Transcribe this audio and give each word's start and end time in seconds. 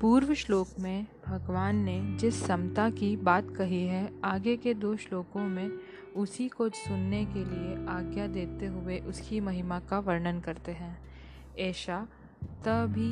पूर्व 0.00 0.34
श्लोक 0.34 0.68
में 0.78 1.06
भगवान 1.26 1.76
ने 1.76 2.16
जिस 2.18 2.46
समता 2.46 2.90
की 2.90 3.16
बात 3.16 3.46
कही 3.56 3.86
है, 3.86 4.10
आगे 4.24 4.56
के 4.56 4.74
दो 4.74 4.96
श्लोकों 4.96 5.40
में 5.40 5.70
उसी 6.16 6.48
को 6.48 6.68
सुनने 6.68 7.24
के 7.24 7.44
लिए 7.44 7.86
आज्ञा 7.88 8.26
देते 8.26 8.66
हुए 8.66 8.98
उसकी 8.98 9.40
महिमा 9.40 9.80
का 9.80 9.98
वर्णन 9.98 10.40
करते 10.40 10.72
हैं। 10.72 10.98
ऐशा, 11.58 12.08
तभी 12.68 13.10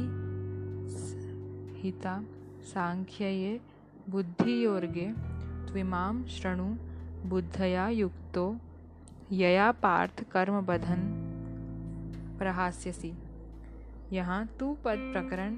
हिता 1.80 2.24
सांख्यये 2.62 3.60
बुद्धियोर्गे 4.10 5.12
त्विमां 5.68 6.24
शृणु 6.24 6.74
बुद्धया 7.28 7.88
युक्तो 7.88 8.56
यया 9.32 9.70
पार्थ 9.72 10.22
कर्मबधन 10.30 11.08
प्रहास्यसी। 12.38 13.12
यहाँ 14.12 14.46
तू 14.60 14.76
पद 14.84 15.10
प्रकरण 15.12 15.56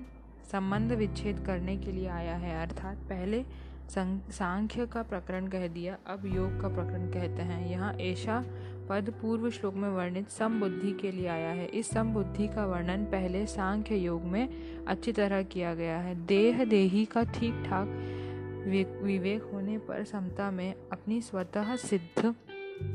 संबंध 0.52 0.92
विच्छेद 0.92 1.38
करने 1.46 1.76
के 1.76 1.92
लिए 1.92 2.08
आया 2.08 2.34
है, 2.36 2.60
अर्थात 2.62 2.98
पहले 3.08 3.44
सांख्य 3.90 4.86
का 4.86 5.02
प्रकरण 5.02 5.46
कह 5.48 5.66
दिया, 5.68 5.96
अब 6.06 6.26
योग 6.26 6.60
का 6.60 6.68
प्रकरण 6.68 7.06
कहते 7.10 7.42
हैं। 7.42 7.68
यहाँ 7.70 7.92
ऐसा 7.94 8.42
पद 8.88 9.12
पूर्व 9.20 9.48
श्लोक 9.50 9.74
में 9.74 9.88
वर्णित 9.88 10.28
समबुद्धि 10.30 10.92
के 10.92 11.10
लिए 11.12 11.26
आया 11.28 11.50
है। 11.50 11.66
इस 11.68 11.90
समबुद्धि 11.90 12.48
का 12.48 12.64
वर्णन 12.66 13.04
पहले 13.04 13.44
सांख्य 13.46 13.96
योग 13.96 14.24
में 14.24 14.48
अच्छी 14.86 15.12
तरह 15.12 15.42
किया 15.44 15.74
गया 15.74 15.98
है। 15.98 16.14
देह 16.26 16.64
देही 16.64 17.04
का 17.04 17.22
ठीक 17.32 17.62
ठाक 17.66 17.88
विवेक 19.02 19.50
होने 19.52 19.78
पर 19.78 20.04
समता 20.04 20.50
में 20.50 20.74
अपनी 20.92 21.20
स्वतः 21.20 21.74
सिद्ध 21.78 22.34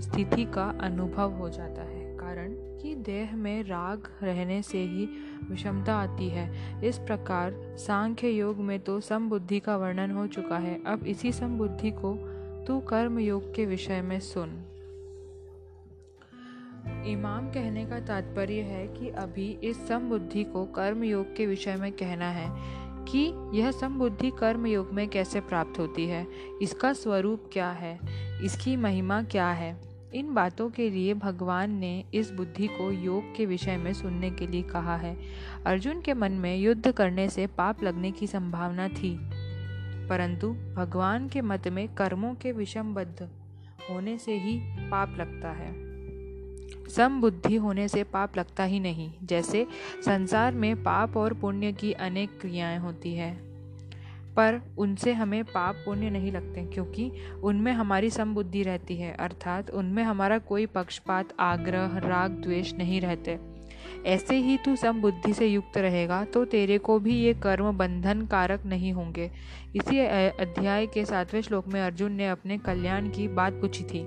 स्थिति 0.02 0.46
का 0.46 0.70
अनुभव 0.82 1.32
हो 1.32 1.50
जाता 1.50 1.82
है। 1.82 2.03
कारण 2.34 2.54
कि 2.82 2.96
देह 2.96 3.36
में 3.36 3.64
राग 3.64 4.08
रहने 4.24 4.62
से 4.62 4.78
ही 4.78 5.06
विषमता 5.50 5.96
आती 5.96 6.30
है। 6.30 6.82
इस 6.84 6.98
प्रकार 6.98 7.54
सांख्य 7.78 8.30
योग 8.30 8.58
में 8.58 8.80
तो 8.80 9.00
समबुद्धि 9.00 9.60
का 9.60 9.78
वर्णन 9.78 10.12
हो 10.12 10.28
चुका 10.28 10.58
है। 10.58 10.84
अब 10.86 11.04
इसी 11.04 11.32
समबुद्धि 11.32 11.92
को 11.92 12.14
तू 12.68 12.80
कर्म 12.80 13.20
योग 13.20 13.54
के 13.56 13.66
विषय 13.66 14.02
में 14.02 14.20
सुन। 14.20 14.50
इमाम 17.08 17.48
कहने 17.48 17.86
का 17.86 18.00
तात्पर्य 18.00 18.62
है 18.62 18.88
कि 18.88 19.10
अभी 19.10 19.60
इस 19.64 19.88
समबुद्धि 19.88 20.44
को 20.44 20.66
कर्म 20.66 21.04
योग 21.04 21.36
के 21.36 21.46
विषय 21.46 21.76
में 21.76 21.92
कहना 21.92 22.30
है 22.30 22.50
कि 23.06 23.34
यह 23.60 23.72
समबुद्धि 23.72 24.32
कर्म 24.40 24.66
योग 24.66 24.92
में 24.92 25.08
कैसे 25.08 25.40
प्राप्त 25.40 25.80
होती 25.80 26.06
है? 26.06 26.28
इसका 26.62 26.94
स्वरूप 26.94 27.50
क्या 27.54 27.72
है? 27.72 28.00
इसकी 28.46 28.76
महिमा 28.76 29.24
क्या 29.24 29.50
है? 29.52 29.93
इन 30.14 30.34
बातों 30.34 30.70
के 30.70 30.90
लिए 30.90 31.14
भगवान 31.14 31.72
ने 31.72 32.04
इस 32.14 32.32
बुद्धि 32.32 32.68
को 32.68 32.92
योग 32.92 33.36
के 33.36 33.46
विषय 33.46 33.78
में 33.78 33.94
सुनने 33.94 34.32
के 34.32 34.48
लिए 34.48 34.62
कहा 34.62 34.98
है। 34.98 35.18
अर्जुन 35.66 36.02
के 36.02 36.14
मन 36.14 36.32
में 36.32 36.58
युद्ध 36.58 36.92
करने 36.92 37.30
से 37.30 37.48
पाप 37.48 37.84
लगने 37.84 38.12
की 38.12 38.28
संभावना 38.28 38.88
थी। 38.88 39.20
परंतु 40.08 40.48
भगवान 40.52 41.30
के 41.30 41.42
मत 41.42 41.68
में 41.68 41.96
कर्मों 41.96 42.36
के 42.36 42.52
विषमबद्ध 42.52 43.30
होने 43.90 44.18
से 44.18 44.38
ही 44.38 44.60
पाप 44.90 45.16
लगता 45.18 45.52
है। 45.52 45.94
सम 46.90 47.22
बुद्धि 47.22 47.56
होने 47.56 47.88
से 47.88 48.04
पाप 48.04 48.38
लगता 48.38 48.64
ही 48.64 48.80
नहीं, 48.80 49.14
जैसे 49.24 49.68
संसार 50.06 50.54
में 50.54 50.84
पाप 50.84 51.18
और 51.18 51.34
पुण्य 51.34 51.72
की 51.72 51.92
अनेक 51.92 52.42
क्रियाएँ 52.42 52.78
होती 52.78 53.14
है। 53.14 53.53
पर 54.36 54.60
उनसे 54.78 55.14
हमें 55.14 55.44
पाप 55.44 55.76
पुण्य 55.86 56.10
नहीं 56.10 56.32
लगते, 56.32 56.66
क्योंकि 56.66 57.12
उनमें 57.44 57.72
हमारी 57.72 58.10
समबुद्धि 58.10 58.64
रहती 58.64 58.96
है, 58.98 59.16
अर्थात 59.16 59.70
उनमें 59.72 60.04
हमारा 60.04 60.38
कोई 60.40 60.66
पक्षपात, 60.66 61.34
आग्रह, 61.40 61.98
राग, 62.00 62.32
द्वेष 62.44 62.74
नहीं 62.74 63.02
रहते। 63.02 63.40
ऐसे 64.06 64.36
ही 64.36 64.58
तू 64.58 64.76
समबुद्धि 64.76 65.34
से 65.34 65.46
युक्त 65.48 65.78
रहेगा 65.78 66.24
तो 66.26 66.44
तेरे 66.46 66.78
को 66.78 66.98
भी 67.00 67.14
ये 67.16 67.34
कर्म 67.34 67.72
बंधन 67.78 68.26
कारक 68.26 68.66
नहीं 68.66 68.92
होंगे। 68.94 69.30
इसी 69.76 70.00
अध्याय 70.00 70.86
के 70.88 71.06
सातवें 71.06 71.42
श्लोक 71.42 71.68
में 71.68 71.82
अर्जुन 71.82 72.12
ने 72.12 72.28
अपने 72.28 72.58
कल्याण 72.58 73.10
की 73.10 73.28
बात 73.30 73.54
पूछी 73.54 73.84
थी। 73.84 74.02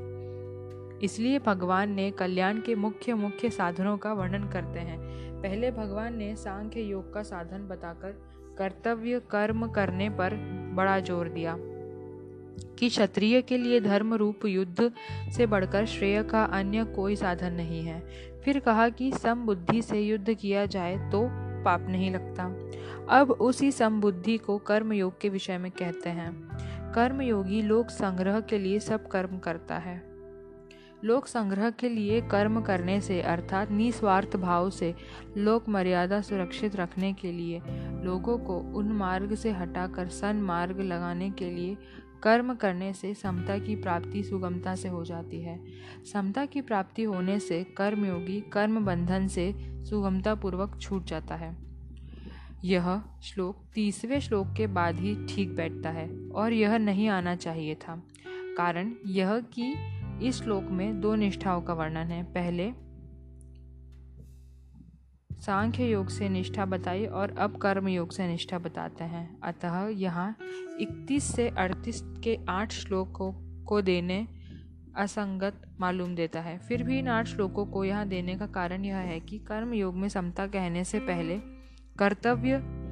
इसलिए 1.05 1.39
भगवान 1.39 1.93
ने 1.93 2.11
कल्याण 2.11 2.61
के 2.61 2.75
मुख्य 2.75 3.15
मुख्य 3.15 3.51
साधनों 3.51 3.97
का 3.97 4.13
वर्णन 4.13 4.49
करते 4.49 4.81
हैं। 4.81 4.99
पहले 5.43 5.71
भगवान 5.71 6.17
ने 6.17 6.35
सांख्य 6.37 6.81
योग 6.81 7.13
का 7.15 7.23
साधन 7.23 7.67
बताकर 7.69 8.13
कर्तव्य 8.59 9.21
कर्म 9.31 9.67
करने 9.67 10.09
पर 10.11 10.35
बड़ा 10.75 10.99
ज़ोर 11.01 11.29
दिया, 11.29 11.57
कि 12.79 12.89
क्षत्रिय 12.89 13.41
के 13.43 13.59
लिए 13.59 13.81
धर्म 13.81 14.15
रूप 14.15 14.45
युद्ध 14.47 14.91
से 15.37 15.47
बढ़कर 15.47 15.87
श्रेय 15.87 16.23
का 16.23 16.45
अन्य 16.45 16.85
कोई 16.87 17.17
साधन 17.17 17.53
नहीं 17.53 17.83
है। 17.85 18.01
फिर 18.45 18.59
कहा 18.59 18.89
कि 18.89 19.11
समबुद्धि 19.13 19.83
से 19.83 20.01
युद्ध 20.01 20.35
किया 20.35 20.65
जाए 20.67 20.97
तो 21.13 21.23
पाप 21.65 21.87
नहीं 21.89 22.11
लगता। 22.11 22.45
अब 23.11 23.31
उसी 23.31 23.71
समबुद्धि 23.73 24.37
को 24.39 24.59
कर्म 24.59 24.93
योग 24.93 25.21
के 25.21 25.29
विषय 25.29 25.59
में 25.59 25.71
कहते 25.71 26.11
हैं। 26.11 26.33
कर्मयोगी 26.95 27.63
लोक 27.63 27.91
संग्रह 27.91 28.41
के 28.41 28.59
लिए 28.59 28.79
सब 28.81 29.09
कर्म 29.09 29.39
करता 29.39 29.79
है। 29.79 29.97
लोक 31.05 31.27
संग्रह 31.27 31.71
के 31.71 31.89
लिए 31.89 32.21
कर्म 32.21 32.61
करने 32.61 33.01
से, 33.01 33.21
अर्थात 33.23 33.71
निस्वार्थ 33.71 34.37
भाव 34.37 34.71
से 34.71 34.95
लोक 35.37 35.69
मर्यादा 35.69 36.21
सुरक्षित 36.21 36.77
रखने 36.77 37.13
के 37.13 37.33
लिए, 37.33 37.63
लोगों 38.05 38.39
को 38.39 38.59
उन 38.59 38.93
मार्ग 38.93 39.35
से 39.35 39.51
हटाकर 39.51 40.09
सन 40.09 40.37
मार्ग 40.37 40.81
लगाने 40.81 41.31
के 41.31 41.51
लिए 41.51 41.77
कर्म 42.23 42.55
करने 42.55 42.93
से 42.93 43.15
समता 43.15 43.59
की 43.59 43.77
प्राप्ति 43.77 44.23
सुगमता 44.23 44.75
से 44.75 44.89
हो 44.89 45.05
जाती 45.05 45.43
है। 45.43 45.61
समता 46.13 46.45
की 46.45 46.61
प्राप्ति 46.61 47.03
होने 47.03 47.41
से 47.41 47.65
कर्मयोगी 47.65 48.41
कर्म 48.41 48.85
बंधन 48.85 49.27
से 49.27 49.55
सुगमता 49.85 50.35
पूर्वक 50.35 50.79
छूट 50.81 51.05
जाता 51.05 51.35
है। 51.35 51.57
यह 52.65 53.03
श्लोक 53.23 53.65
तीसवें 53.75 54.21
श्लोक 54.21 54.47
के 54.57 54.67
बाद 54.67 55.01
ही 55.01 55.27
ठीक 55.27 55.57
बैठता 55.57 55.91
है 55.91 56.29
और 56.35 56.53
यह 56.53 56.79
नहीं 56.79 57.09
आना 57.09 57.35
चाहिए 57.35 57.75
था। 57.75 58.03
कारण 58.57 58.93
यह 59.07 59.39
कि 59.41 59.75
इस 60.23 60.43
श्लोक 60.43 60.65
में 60.65 61.01
दो 61.01 61.15
निष्ठाओं 61.15 61.63
का 61.63 61.75
वर्णन 61.75 62.07
है। 62.07 62.23
पहले, 62.23 62.73
सांख्य 65.41 65.85
योग 65.85 66.09
से 66.09 66.29
निष्ठा 66.29 66.65
बताई 66.65 67.07
और 67.07 67.39
अब 67.39 67.57
कर्म 67.57 67.89
योग 67.89 68.13
से 68.13 68.27
निष्ठा 68.27 68.59
बताते 68.59 69.05
हैं। 69.05 69.41
अतः 69.41 69.89
यहाँ 69.89 70.37
31 70.81 71.25
से 71.25 71.49
38 71.49 72.03
के 72.25 72.39
आठ 72.49 72.73
श्लोकों 72.73 73.33
को 73.65 73.83
देने 73.83 74.29
असंगत 74.97 75.77
मालूम 75.81 76.15
देता 76.15 76.41
है। 76.41 76.59
फिर 76.59 76.83
भी 76.83 76.99
इन 76.99 77.09
आठ 77.09 77.27
श्लोकों 77.27 77.67
को 77.67 77.85
यहाँ 77.85 78.09
देने 78.09 78.37
का 78.37 78.47
कारण 78.47 78.85
यह 78.85 78.97
है 78.97 79.21
कि 79.21 79.39
कर्म 79.39 79.73
योग 79.73 79.95
में 79.95 80.09
समता 80.09 80.47
कहने 80.47 80.85
से 80.85 80.99
पहले 80.99 81.39
कर्तव्य 81.99 82.86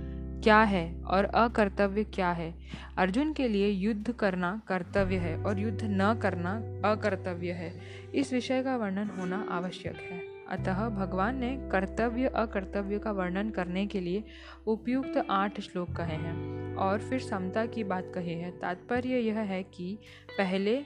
क्या 0.44 0.62
है 0.62 1.02
और 1.04 1.24
अकर्तव्य 1.24 2.04
क्या 2.04 2.30
है? 2.30 2.54
अर्जुन 2.98 3.32
के 3.32 3.48
लिए 3.48 3.68
युद्ध 3.68 4.12
करना 4.12 4.62
कर्तव्य 4.68 5.16
है 5.16 5.42
और 5.42 5.58
युद्ध 5.58 5.80
न 5.84 6.18
करना 6.22 6.52
अकर्तव्य 6.90 7.52
है। 7.52 7.80
इस 8.14 8.32
विषय 8.32 8.62
का 8.62 8.76
वर्णन 8.76 9.10
होना 9.18 9.46
आवश्यक 9.50 9.96
है। 9.96 10.22
अतः 10.48 10.88
भगवान 10.88 11.36
ने 11.36 11.68
कर्तव्य 11.72 12.26
अकर्तव्य 12.26 12.98
का 12.98 13.12
वर्णन 13.12 13.50
करने 13.50 13.86
के 13.86 14.00
लिए 14.00 14.24
उपयुक्त 14.66 15.26
आठ 15.30 15.60
श्लोक 15.60 15.90
कहे 15.90 16.16
हैं 16.16 16.74
और 16.74 16.98
फिर 16.98 17.20
समता 17.20 17.66
की 17.66 17.84
बात 17.84 18.12
कही 18.14 18.34
है। 18.34 18.50
तात्पर्य 18.50 19.18
यह 19.18 19.38
है 19.38 19.62
कि 19.62 19.98
पहले 20.38 20.76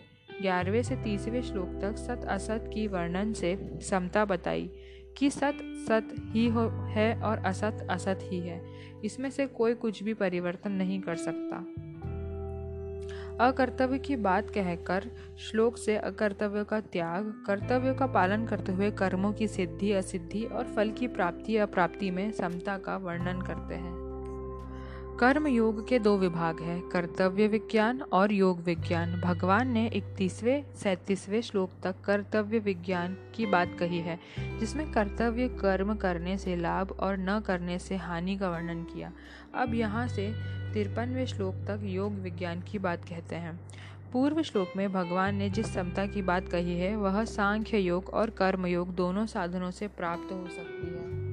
ग्यारहवें 0.43 0.83
से 0.83 0.97
तीसवें 0.97 1.43
श्लोक 1.43 1.79
तक 1.83 1.97
सत 1.97 2.25
असत 2.29 2.71
की 2.75 2.87
वर्णन 2.87 3.33
से 3.33 3.79
समता 3.81 4.25
बताई। 4.25 4.71
कि 5.19 5.31
सत 5.31 5.59
सत 5.89 6.15
ही 6.21 6.49
हो, 6.49 6.69
है 6.69 7.23
और 7.23 7.39
असत 7.39 7.87
असत 7.91 8.19
ही 8.23 8.41
है। 8.41 8.65
इसमें 9.05 9.31
से 9.31 9.47
कोई 9.47 9.75
कुछ 9.75 10.03
भी 10.03 10.15
परिवर्तन 10.15 10.73
नहीं 10.73 11.01
कर 11.01 11.17
सकता। 11.17 11.57
अकर्तव्य 13.41 13.99
की 13.99 14.17
बात 14.17 14.51
कहकर 14.51 15.11
श्लोक 15.39 15.77
से 15.77 15.97
अकर्तव्य 15.97 16.65
का 16.65 16.81
त्याग, 16.81 17.45
कर्तव्य 17.47 17.95
का 17.95 18.07
पालन 18.07 18.47
करते 18.47 18.73
हुए 18.73 18.91
कर्मों 18.91 19.33
की 19.33 19.49
सिद्धि, 19.49 19.93
असिद्धि 19.93 20.45
और 20.45 20.65
फल 20.65 20.91
की 20.91 21.07
प्राप्ति 21.07 21.57
अप्राप्ति 21.57 22.11
में 22.11 22.33
समता 22.33 22.79
का 22.79 22.97
वर्णन 22.97 23.41
करते 23.43 23.75
हैं। 23.75 24.08
कर्म 25.21 25.47
योग 25.47 25.89
के 25.89 25.99
दो 25.99 26.19
विभाग 26.19 26.61
हैं, 26.61 26.89
कर्तव्य 26.89 27.49
विज्ञान 27.49 28.03
और 28.03 28.33
योग 28.33 28.61
विज्ञान। 28.61 29.21
भगवान 29.21 29.69
ने 29.69 29.89
इकतीसवें, 29.89 30.65
सैतीसवें 30.75 31.41
श्लोक 31.41 31.71
तक 31.83 31.95
कर्तव्य 32.05 32.59
विज्ञान 32.59 33.17
की 33.35 33.47
बात 33.47 33.77
कही 33.79 33.99
है, 33.99 34.19
जिसमें 34.39 34.93
कर्तव्य 34.93 35.49
कर्म 35.49 35.95
करने 35.95 36.39
से 36.39 36.57
लाभ 36.57 36.93
और 37.01 37.17
न 37.19 37.41
करने 37.41 37.79
से 37.79 37.97
हानि 37.97 38.37
का 38.37 38.51
वर्णन 38.51 38.83
किया। 38.83 39.13
अब 39.55 39.75
यहाँ 39.75 40.09
से 40.09 40.35
तिरपनवें 40.75 41.27
श्लोक 41.27 41.55
तक 41.55 41.81
योग 41.83 42.13
विज्ञान 42.13 42.61
की 42.61 42.79
बात 42.79 43.05
कहते 43.05 43.37
हैं। 43.37 43.61
पूर्व 44.13 44.43
श्लोक 44.43 44.69
में 44.77 44.93
भगवान 44.93 45.35
ने 45.35 45.51
जिस 45.51 45.75
समता 45.75 46.07
की 46.07 46.23
बात 46.23 46.49
कही 46.49 46.79
है, 46.79 46.97
वह 46.97 47.25
सांख्य 47.25 47.79
योग 47.79 48.09
और 48.09 48.31
कर्म 48.31 48.67
योग 48.67 48.95
दोनों 48.95 49.27
साधनों 49.27 49.71
से 49.71 49.89
प्राप्त 49.89 50.33
हो 50.33 50.49
सकती 50.49 50.87
है। 50.87 51.28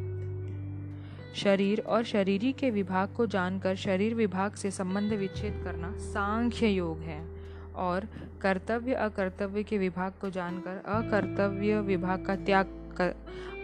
शरीर 1.36 1.80
और 1.80 2.04
शरीरी 2.04 2.54
के 2.54 2.70
विभाग 2.70 3.10
को 3.10 3.26
जानकर 3.26 3.76
शरीर 3.76 4.16
विभाग 4.16 4.54
से 4.54 4.72
संबंध 4.72 5.14
विच्छेद 5.14 5.62
करना 5.64 5.98
सांख्य 5.98 6.68
योग 6.68 7.00
है। 7.00 7.36
और 7.76 8.08
कर्तव्य, 8.42 8.94
अकर्तव्य 8.94 9.64
के 9.64 9.78
विभाग 9.78 10.14
को 10.22 10.30
जानकर 10.30 10.84
अकर्तव्य 10.86 11.82
विभाग 11.82 12.26
का 12.26 12.36
त्याग 12.36 12.66
कर 12.98 13.16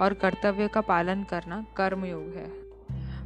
और 0.01 0.13
कर्तव्य 0.13 0.68
का 0.68 0.81
पालन 0.81 1.23
करना 1.23 1.65
कर्म 1.77 2.06
योग 2.06 2.23
है। 2.23 2.62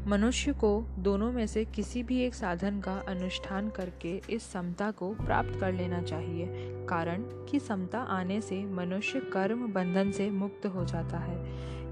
मनुष्य 0.08 0.54
को 0.54 0.86
दोनों 1.00 1.32
में 1.32 1.48
से 1.48 1.66
किसी 1.66 2.04
भी 2.04 2.22
एक 2.22 2.36
साधन 2.36 2.80
का 2.80 3.04
अनुष्ठान 3.08 3.70
करके 3.70 4.22
इस 4.30 4.52
समता 4.52 4.92
को 4.92 5.14
प्राप्त 5.14 5.60
कर 5.60 5.74
लेना 5.74 6.02
चाहिए। 6.02 6.48
कारण 6.90 7.22
कि 7.22 7.60
समता 7.60 8.00
आने 8.00 8.42
से 8.42 8.66
मनुष्य 8.66 9.20
कर्म 9.20 9.74
बंधन 9.74 10.12
से 10.12 10.30
मुक्त 10.30 10.66
हो 10.66 10.86
जाता 10.86 11.18
है। 11.18 11.46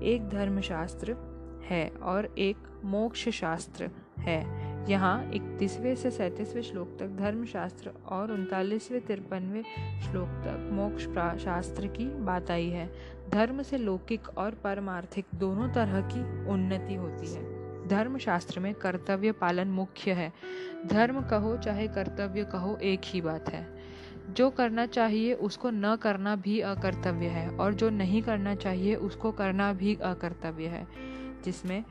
एक 0.04 0.30
धर्मशास्त्र 0.30 1.33
है 1.70 1.90
और 1.90 2.36
एक 2.38 2.58
मोक्ष 2.86 3.30
शास्त्र 3.30 3.90
है। 4.20 4.64
यहाँ 4.92 5.32
इकतीसवें 5.34 5.96
से 5.96 6.12
सैंतीसवें 6.12 6.62
श्लोक 6.62 6.98
तक 7.00 7.08
धर्मशास्त्र 7.08 7.92
और 8.08 8.32
उनतालीसवें, 8.32 9.02
तिरपनवें 9.02 9.64
श्लोक 10.02 10.28
तक 10.28 10.70
मोक्ष 10.74 11.04
शास्त्र 11.44 11.88
की 11.88 12.06
बात 12.06 12.52
आई 12.52 12.70
है। 12.70 12.94
धर्म 13.30 13.62
से 13.62 13.78
लौकिक 13.78 14.38
और 14.38 14.52
परमार्थिक 14.52 15.26
दोनों 15.36 15.70
तरह 15.70 16.02
की 16.02 16.50
उन्नति 16.50 16.96
होती 16.96 17.34
है। 17.34 17.64
धर्म 17.88 18.18
शास्त्र 18.18 18.60
में 18.60 18.74
कर्तव्य 18.74 19.32
पालन 19.32 19.68
मुख्य 19.68 20.12
है। 20.12 20.34
धर्म 20.86 21.22
कहो 21.22 21.58
चाहे 21.58 21.88
कर्तव्य 21.88 22.44
कहो 22.44 22.76
एक 22.76 23.02
ही 23.06 23.22
बात 23.22 23.50
है। 23.50 23.84
जो 24.30 24.50
करना 24.50 24.86
चाहिए 24.86 25.34
उसको 25.34 25.70
न 25.70 25.96
करना 25.96 26.36
भी 26.36 26.60
अकर्तव्य 26.60 27.28
है 27.28 27.50
और 27.50 27.74
जो 27.74 27.90
नहीं 27.90 28.22
करना 28.22 28.56
चाहिए 28.56 28.96
उसको 28.96 29.32
करना 29.32 29.74
भी 29.74 29.96
अकर्तव्य 29.96 30.68
है। 30.68 30.88
जिसमें 31.46 31.84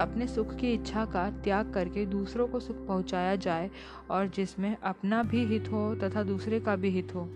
अपने 0.00 0.26
सुख 0.26 0.56
की 0.56 0.72
इच्छा 0.72 1.04
का 1.04 1.30
त्याग 1.30 1.72
करके 1.72 2.06
दूसरों 2.06 2.48
को 2.48 2.60
सुख 2.60 2.86
पहुँचाया 2.86 3.36
जाए 3.36 3.70
और 4.10 4.26
जिसमें 4.26 4.76
अपना 4.76 5.22
भी 5.22 5.44
हित 5.44 5.72
हो 5.72 5.94
तथा 5.94 6.22
दूसरे 6.22 6.60
का 6.60 6.76
भी 6.76 6.88
हित 6.88 7.14
हो, 7.14 7.28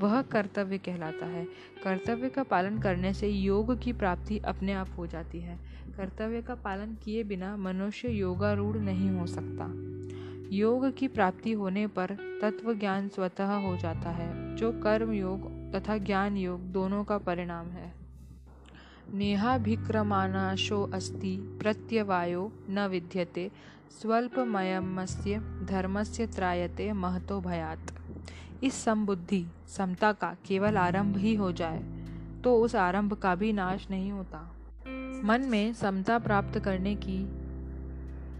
वह 0.00 0.22
कर्तव्य 0.22 0.78
कहलाता 0.78 1.26
है। 1.26 1.44
कर्तव्य 1.84 2.28
का 2.28 2.42
पालन 2.42 2.78
करने 2.78 3.14
से 3.14 3.28
योग 3.28 3.78
की 3.80 3.92
प्राप्ति 3.92 4.38
अपने 4.38 4.72
आप 4.72 4.88
हो 4.98 5.06
जाती 5.06 5.40
है। 5.40 5.58
कर्तव्य 5.96 6.42
का 6.42 6.54
पालन 6.54 6.96
किए 7.04 7.24
बिना 7.24 7.56
मनुष्य 7.56 8.08
योगारूढ़ 8.08 8.76
नहीं 8.76 9.10
हो 9.10 9.26
सकता। 9.26 9.72
योग 10.56 10.96
की 10.96 11.08
प्राप्ति 11.08 11.52
होने 11.52 11.86
पर 11.86 12.38
तत्व 12.42 12.74
ज्ञान 12.74 13.08
स्वतः 13.08 13.52
हो 13.52 13.76
जाता 13.76 14.10
है, 14.10 14.56
जो 14.56 14.72
कर्म 14.72 15.12
योग 15.12 15.72
तथा 15.74 15.98
ज्ञान 15.98 16.36
योग 16.36 16.60
दोनों 16.60 17.04
का 17.04 17.18
परिणाम 17.18 17.66
है। 17.66 17.97
नेहाभिक्रमानाशो 19.14 20.82
अस्ति, 20.94 21.36
प्रत्यवायो 21.62 22.52
न 22.70 22.86
विद्यते, 22.86 23.50
स्वल्पमयमस्य 23.90 25.38
धर्मस्य 25.68 26.26
त्रायते 26.26 26.92
महतो 26.92 27.40
भयात। 27.40 27.94
इस 28.64 28.74
समबुद्धि 28.74 29.44
समता 29.68 30.12
का 30.12 30.36
केवल 30.46 30.76
आरंभ 30.76 31.16
ही 31.16 31.34
हो 31.34 31.52
जाए 31.52 31.82
तो 32.44 32.56
उस 32.56 32.74
आरंभ 32.76 33.12
का 33.12 33.34
भी 33.34 33.52
नाश 33.52 33.90
नहीं 33.90 34.12
होता। 34.12 34.38
मन 35.24 35.46
में 35.46 35.72
समता 35.72 36.18
प्राप्त 36.18 36.58
करने 36.58 36.94
की 36.94 37.18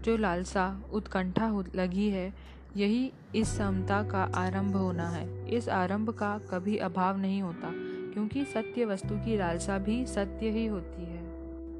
जो 0.01 0.17
लालसा, 0.17 0.81
उत्कंठा 0.93 1.63
लगी 1.75 2.09
है, 2.09 2.33
यही 2.77 3.11
इस 3.35 3.57
समता 3.57 4.03
का 4.03 4.23
आरंभ 4.35 4.75
होना 4.75 5.09
है। 5.09 5.49
इस 5.49 5.69
आरंभ 5.69 6.09
का 6.09 6.37
कभी 6.51 6.77
अभाव 6.77 7.17
नहीं 7.17 7.41
होता। 7.41 7.88
क्योंकि 8.13 8.45
सत्य 8.45 8.85
वस्तु 8.85 9.15
की 9.15 9.37
लालसा 9.37 9.77
भी 9.77 10.05
सत्य 10.05 10.49
ही 10.49 10.65
होती 10.65 11.03
है। 11.03 11.27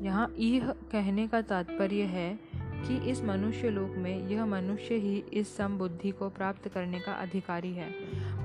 यहाँ 0.03 0.33
यह 0.37 0.71
कहने 0.91 1.27
का 1.27 1.41
तात्पर्य 1.41 2.03
है 2.03 2.39
कि 2.57 2.97
इस 3.11 3.23
मनुष्य 3.23 3.69
लोक 3.69 3.95
में 3.97 4.27
यह 4.29 4.45
मनुष्य 4.45 4.95
ही 4.95 5.23
इस 5.33 5.55
समबुद्धि 5.57 6.11
को 6.11 6.29
प्राप्त 6.29 6.67
करने 6.67 6.99
का 6.99 7.13
अधिकारी 7.13 7.73
है। 7.73 7.89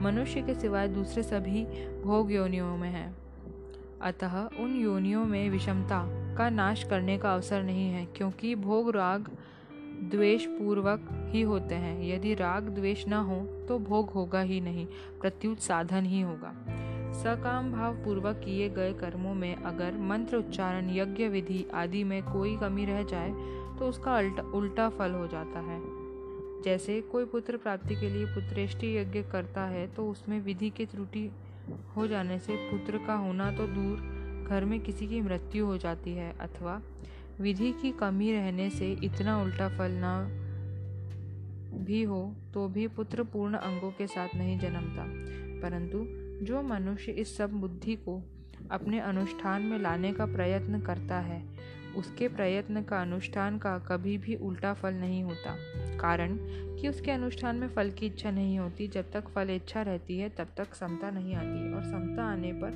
मनुष्य 0.03 0.43
के 0.43 0.55
सिवाय 0.55 0.89
दूसरे 0.89 1.23
सभी 1.23 1.65
भोग 2.03 2.33
योनियों 2.33 2.77
में 2.77 2.91
हैं। 2.91 3.15
अतः 4.03 4.39
उन 4.61 4.75
योनियों 4.75 5.25
में 5.25 5.51
विषमता 5.51 6.05
का 6.37 6.49
नाश 6.51 6.83
करने 6.85 7.19
का 7.19 7.35
अवसर 7.35 7.63
नहीं 7.63 7.89
है, 7.91 8.05
क्योंकि 8.07 8.55
भोग 8.55 8.91
राग 8.91 9.31
द्वेष 10.11 10.47
पूर्वक 10.47 11.09
ही 11.33 11.43
होते 11.43 11.75
हैं। 11.75 12.03
यदि 12.05 12.35
राग 12.35 12.69
द्वेष 12.69 13.07
न 13.09 13.13
हो 13.13 13.67
तो 13.69 13.79
भोग 13.79 14.11
होगा 14.11 14.41
ही 14.41 14.61
नहीं, 14.61 14.87
प्रत्युत 15.21 15.59
साधन 15.59 16.05
ही 16.05 16.21
होगा। 16.21 16.55
सकाम 17.15 17.71
भाव 17.73 17.95
पूर्वक 17.95 18.41
किए 18.45 18.69
गए 18.69 18.93
कर्मों 18.93 19.35
में 19.35 19.55
अगर 19.57 19.97
मंत्र 20.03 20.37
उच्चारण, 20.37 20.91
यज्ञ 20.91 21.29
विधि 21.29 21.65
आदि 21.75 22.05
में 22.05 22.23
कोई 22.23 22.57
कमी 22.57 22.85
रह 22.85 23.03
जाए 23.03 23.31
तो 23.79 23.89
उसका 23.89 24.19
उल्टा 24.55 24.89
फल 24.89 25.13
हो 25.13 25.27
जाता 25.27 25.61
है। 25.61 25.81
जैसे 26.65 27.01
कोई 27.01 27.25
पुत्र 27.25 27.57
प्राप्ति 27.57 27.95
के 27.95 28.11
लिए 28.11 28.27
पुत्रेष्टि 28.27 28.97
यज्ञ 28.97 29.23
करता 29.23 29.65
है 29.65 29.87
तो 29.87 30.09
उसमें 30.11 30.41
विधि 30.41 30.71
की 30.71 30.87
त्रुटि 30.87 31.31
हो 31.97 32.07
जाने 32.07 32.39
से 32.39 32.57
पुत्र 32.71 32.99
का 33.07 33.15
होना 33.15 33.51
तो 33.51 33.67
दूर, 33.67 33.97
घर 34.49 34.65
में 34.65 34.79
किसी 34.81 35.07
की 35.07 35.21
मृत्यु 35.21 35.67
हो 35.67 35.77
जाती 35.79 36.15
है, 36.15 36.33
अथवा 36.41 36.81
विधि 37.41 37.73
की 37.73 37.91
कमी 37.91 38.33
रहने 38.33 38.69
से 38.71 38.93
इतना 39.05 39.41
उल्टा 39.43 39.69
फल 39.69 40.01
न 40.05 40.41
भी 41.85 42.03
हो 42.03 42.21
तो 42.55 42.67
भी 42.69 42.87
पुत्र 42.89 43.23
पूर्ण 43.23 43.55
अंगों 43.55 43.91
के 43.91 44.07
साथ 44.07 44.37
नहीं 44.37 44.59
जन्मता। 44.59 45.07
परंतु 45.63 45.99
जो 46.45 46.63
मनुष्य 46.63 47.13
इस 47.13 47.37
सब 47.37 47.53
बुद्धि 47.53 47.97
को 47.97 48.23
अपने 48.71 49.01
अनुष्ठान 49.01 49.63
में 49.63 49.79
लाने 49.79 50.13
का 50.13 50.27
प्रयत्न 50.27 50.81
करता 50.81 51.19
है, 51.19 51.43
उसके 51.97 52.29
प्रयत्न 52.29 52.83
का 52.83 53.03
अनुष्ठान 53.03 53.59
का 53.59 53.79
कभी 53.79 54.19
भी 54.19 54.35
उल्टा 54.35 54.75
फल 54.75 54.95
नहीं 54.95 55.23
होता। 55.23 55.57
कारण 55.99 56.39
कि 56.81 56.89
उसके 56.89 57.11
अनुष्ठान 57.11 57.57
में 57.57 57.69
फल 57.69 57.91
की 57.91 58.07
इच्छा 58.07 58.31
नहीं 58.31 58.59
होती। 58.59 58.89
जब 58.89 59.13
तक 59.13 59.29
फल 59.29 59.51
इच्छा 59.51 59.83
रहती 59.83 60.19
है, 60.19 60.29
तब 60.29 60.47
तक 60.57 60.75
समता 60.75 61.11
नहीं 61.11 61.35
आती 61.35 61.75
और 61.75 61.85
समता 61.85 62.25
आने 62.25 62.53
पर 62.53 62.71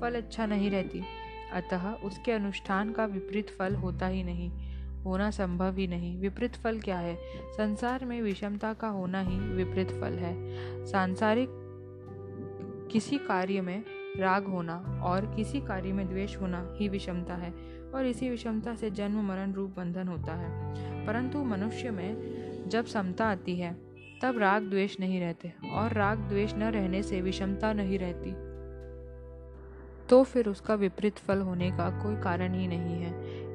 फल 0.00 0.16
इच्छा 0.16 0.46
नहीं 0.46 0.70
रहती। 0.70 1.02
अतः 1.52 1.92
उसके 1.92 2.32
अनुष्ठान 2.32 2.92
का 2.92 3.04
विपरीत 3.04 3.50
फल 3.50 3.74
होता 3.74 4.06
ही 4.06 4.22
नहीं, 4.22 4.50
होना 5.02 5.30
संभव 5.30 5.76
ही 5.76 5.86
नहीं। 5.86 6.18
विपरीत 6.18 6.54
फल 6.54 6.80
क्या 6.80 6.98
है? 6.98 7.18
संसार 7.52 8.04
में 8.04 8.22
विषमता 8.22 8.72
का 8.72 8.88
होना 8.88 9.20
ही 9.20 9.38
विपरीत 9.38 9.88
फल 9.88 10.12
है। 10.12 10.34
सांसारिक 10.86 11.61
किसी 12.92 13.18
कार्य 13.18 13.60
में 13.60 13.84
राग 14.16 14.46
होना 14.46 15.00
और 15.02 15.34
किसी 15.36 15.60
कार्य 15.60 15.92
में 15.92 16.08
द्वेष 16.08 16.36
होना 16.36 16.68
ही 16.76 16.88
विषमता 16.88 17.34
है, 17.34 17.50
और 17.94 18.06
इसी 18.06 18.28
विषमता 18.30 18.74
से 18.74 18.90
जन्म, 18.90 19.28
मरण, 19.28 19.52
रूप, 19.52 19.74
बंधन 19.76 20.08
होता 20.08 20.34
है। 20.34 21.06
परंतु 21.06 21.44
मनुष्य 21.44 21.90
में 21.90 22.68
जब 22.68 22.84
समता 22.84 23.26
आती 23.26 23.56
है, 23.56 23.76
तब 24.22 24.38
राग 24.38 24.62
द्वेष 24.62 25.00
नहीं 25.00 25.20
रहते 25.20 25.52
और 25.72 25.92
राग 25.92 26.18
द्वेष 26.18 26.54
न 26.54 26.62
रहने 26.62 27.02
से 27.02 27.20
विषमता 27.20 27.72
नहीं 27.72 27.98
रहती। 27.98 28.32
तो 30.08 30.22
फिर 30.22 30.48
उसका 30.48 30.74
विपरीत 30.74 31.18
फल 31.18 31.38
होने 31.38 31.70
का 31.70 32.02
कोई 32.02 32.16
कारण 32.16 32.54
ही 32.54 32.66
नहीं 32.68 33.02
है। 33.02 33.12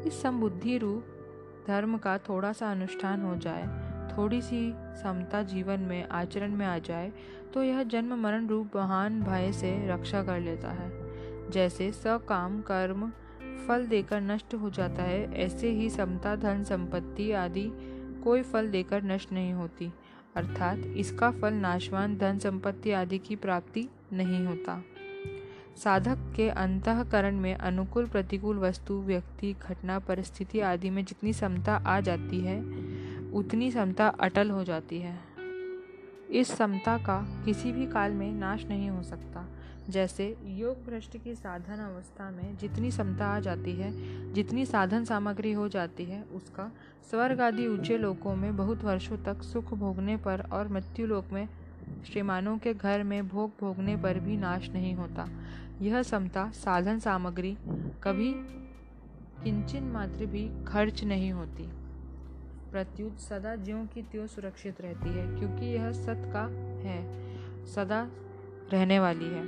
इस 0.08 0.22
समबुद्धि 0.22 0.78
रूप 0.78 1.06
धर्म 1.68 1.98
का 1.98 2.18
थोड़ा 2.18 2.54
सा 2.54 2.72
अनुष्ठान 2.72 3.22
हो 3.22 3.36
जाए, 3.36 3.68
थोड़ी 4.18 4.42
सी 4.42 4.74
समता 4.76 5.44
जीवन 5.44 5.80
में, 5.80 6.08
आचरण 6.10 6.52
में 6.52 6.66
आ 6.66 6.78
जाए 6.78 7.12
तो 7.54 7.63
यह 7.63 7.84
जन्म 7.84 8.13
मरण 8.13 8.48
रूप 8.48 8.72
महान 8.75 9.22
भय 9.24 9.51
से 9.51 9.88
रक्षा 9.89 10.24
कर 10.24 10.39
लेता 10.39 10.72
है। 10.72 11.08
जैसे 11.50 11.92
सकाम, 11.92 12.62
कर्म, 12.62 13.12
फल 13.68 13.86
देकर 13.86 14.22
नष्ट 14.22 14.54
हो 14.54 14.70
जाता 14.70 15.04
है, 15.04 15.34
ऐसे 15.34 15.70
ही 15.70 15.89
समता, 15.89 16.36
धन, 16.36 16.63
संपत्ति 16.63 17.32
आदि 17.32 17.72
कोई 18.24 18.42
फल 18.42 18.68
देकर 18.68 19.04
नष्ट 19.04 19.32
नहीं 19.32 19.54
होती। 19.54 19.94
अर्थात 20.36 20.77
इसका 20.77 21.32
फल 21.32 21.54
नाशवान, 21.54 22.18
धन, 22.18 22.38
संपत्ति 22.38 22.92
आदि 22.92 23.18
की 23.18 23.36
प्राप्ति 23.36 23.89
नहीं 24.13 24.46
होता। 24.46 24.84
साधक 25.84 26.34
के 26.36 26.50
अंतकरण 26.50 27.36
में 27.36 27.56
अनुकूल, 27.56 28.06
प्रतिकूल 28.06 28.58
वस्तु, 28.58 28.94
व्यक्ति, 28.94 29.56
घटना, 29.62 30.00
परिस्थिति 30.00 30.60
आदि 30.60 30.89
में 30.89 31.06
जितनी 31.06 31.34
समता 31.34 31.75
आ 31.75 32.00
जाती 32.00 32.39
है, 32.39 32.62
उतनी 33.32 33.72
समता 33.72 34.08
अटल 34.08 34.50
हो 34.50 34.63
जाती 34.63 35.00
है। 35.00 35.37
इस 36.32 36.48
समता 36.48 36.98
का 36.98 37.42
किसी 37.46 37.72
भी 37.72 37.88
काल 37.88 38.12
में 38.12 38.34
नाश 38.34 38.66
नहीं 38.66 38.90
हो 38.90 39.04
सकता। 39.04 39.46
जैसे 39.90 40.38
योग 40.46 40.86
भ्रष्ट 40.86 41.18
की 41.18 41.36
साधन 41.36 41.74
अवस्था 41.74 42.32
में 42.32 42.58
जितनी 42.58 42.92
समता 42.92 43.26
आ 43.26 43.40
जाती 43.40 43.72
है, 43.72 43.92
जितनी 44.34 44.66
साधन 44.66 45.06
सामग्री 45.06 45.52
हो 45.52 45.68
जाती 45.68 46.06
है, 46.06 46.24
उसका 46.24 46.72
स्वर्ग 47.10 47.42
आदि 47.42 47.68
ऊँचे 47.68 47.98
लोकों 47.98 48.36
में 48.36 48.58
बहुत 48.58 48.84
वर्षों 48.84 49.18
तक 49.18 49.44
सुख 49.44 49.74
भोगने 49.74 50.18
पर 50.18 50.42
और 50.52 50.68
मृत्यु 50.68 51.08
लोक 51.08 51.26
में 51.32 51.50
श्रीमानों 52.12 52.58
के 52.58 52.74
घर 52.74 53.04
में 53.04 53.28
भोग 53.28 53.52
भोगने 53.62 53.98
पर 53.98 54.20
भी 54.20 54.38
नाश 54.38 54.70
नहीं 54.70 54.94
होता। 54.94 55.30
यह 55.82 56.04
समता 56.04 56.52
साधन 56.52 57.00
सामग्री 57.00 57.58
कभी 58.04 58.34
किंचन 59.44 59.84
मात्र 59.84 60.26
भी 60.26 60.50
खर्च 60.68 61.04
नहीं 61.04 61.32
होती। 61.32 61.70
प्रत्युत 62.72 63.20
सदा 63.20 63.56
ज्यों 63.56 63.86
की 63.86 64.02
त्यों 64.02 64.28
सुरक्षित 64.28 64.82
रहती 64.82 65.10
है, 65.10 65.28
क्योंकि 65.40 65.66
यह 65.66 65.92
सत 65.92 66.30
का 66.34 66.44
है, 66.88 67.00
सदा 67.66 68.08
रहने 68.74 69.00
वाली 69.00 69.26
है। 69.26 69.46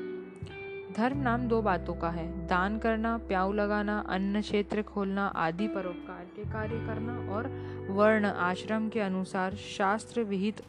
धर्म 0.93 1.17
नाम 1.17 1.47
दो 1.47 1.61
बातों 1.61 1.93
का 1.93 2.09
है, 2.09 2.47
दान 2.47 2.77
करना, 2.79 3.17
प्याऊ 3.17 3.51
लगाना, 3.53 3.99
अन्न 4.09 4.41
क्षेत्र 4.41 4.81
खोलना, 4.81 5.25
आदि 5.25 5.67
परोपकार 5.67 6.25
के 6.35 6.43
कार्य 6.51 6.75
करना 6.85 7.17
और 7.33 7.47
वर्ण 7.89 8.25
आश्रम 8.25 8.89
के 8.89 8.99
अनुसार 8.99 9.55
शास्त्र 9.55 10.23
विहित 10.23 10.61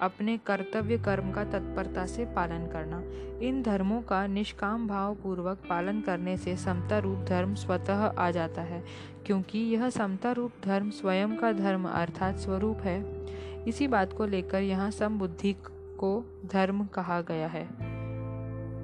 अपने 0.00 0.36
कर्तव्य 0.38 0.98
कर्म 0.98 1.30
का 1.30 1.44
तत्परता 1.44 2.06
से 2.06 2.24
पालन 2.24 2.66
करना। 2.66 3.02
इन 3.46 3.62
धर्मों 3.62 4.00
का 4.02 4.26
निष्काम 4.26 4.86
भाव 4.88 5.14
पूर्वक 5.14 5.58
पालन 5.70 6.00
करने 6.00 6.36
से 6.36 6.56
समता 6.56 6.98
रूप 6.98 7.18
धर्म 7.18 7.54
स्वतः 7.54 8.04
आ 8.18 8.30
जाता 8.30 8.62
है, 8.62 8.82
क्योंकि 9.26 9.58
यह 9.58 9.90
समता 9.90 10.32
रूप 10.32 10.52
धर्म 10.64 10.90
स्वयं 10.90 11.36
का 11.36 11.52
धर्म 11.52 11.88
अर्थात 11.88 12.36
स्वरूप 12.36 12.78
है। 12.78 13.00
इसी 13.64 13.88
बात 13.88 14.12
को 14.12 14.26
लेकर 14.26 14.62
यहाँ 14.62 14.90
समबुद्धि 14.90 15.54
को 15.98 16.24
धर्म 16.46 16.86
कहा 16.86 17.20
गया 17.20 17.46
है। 17.46 17.64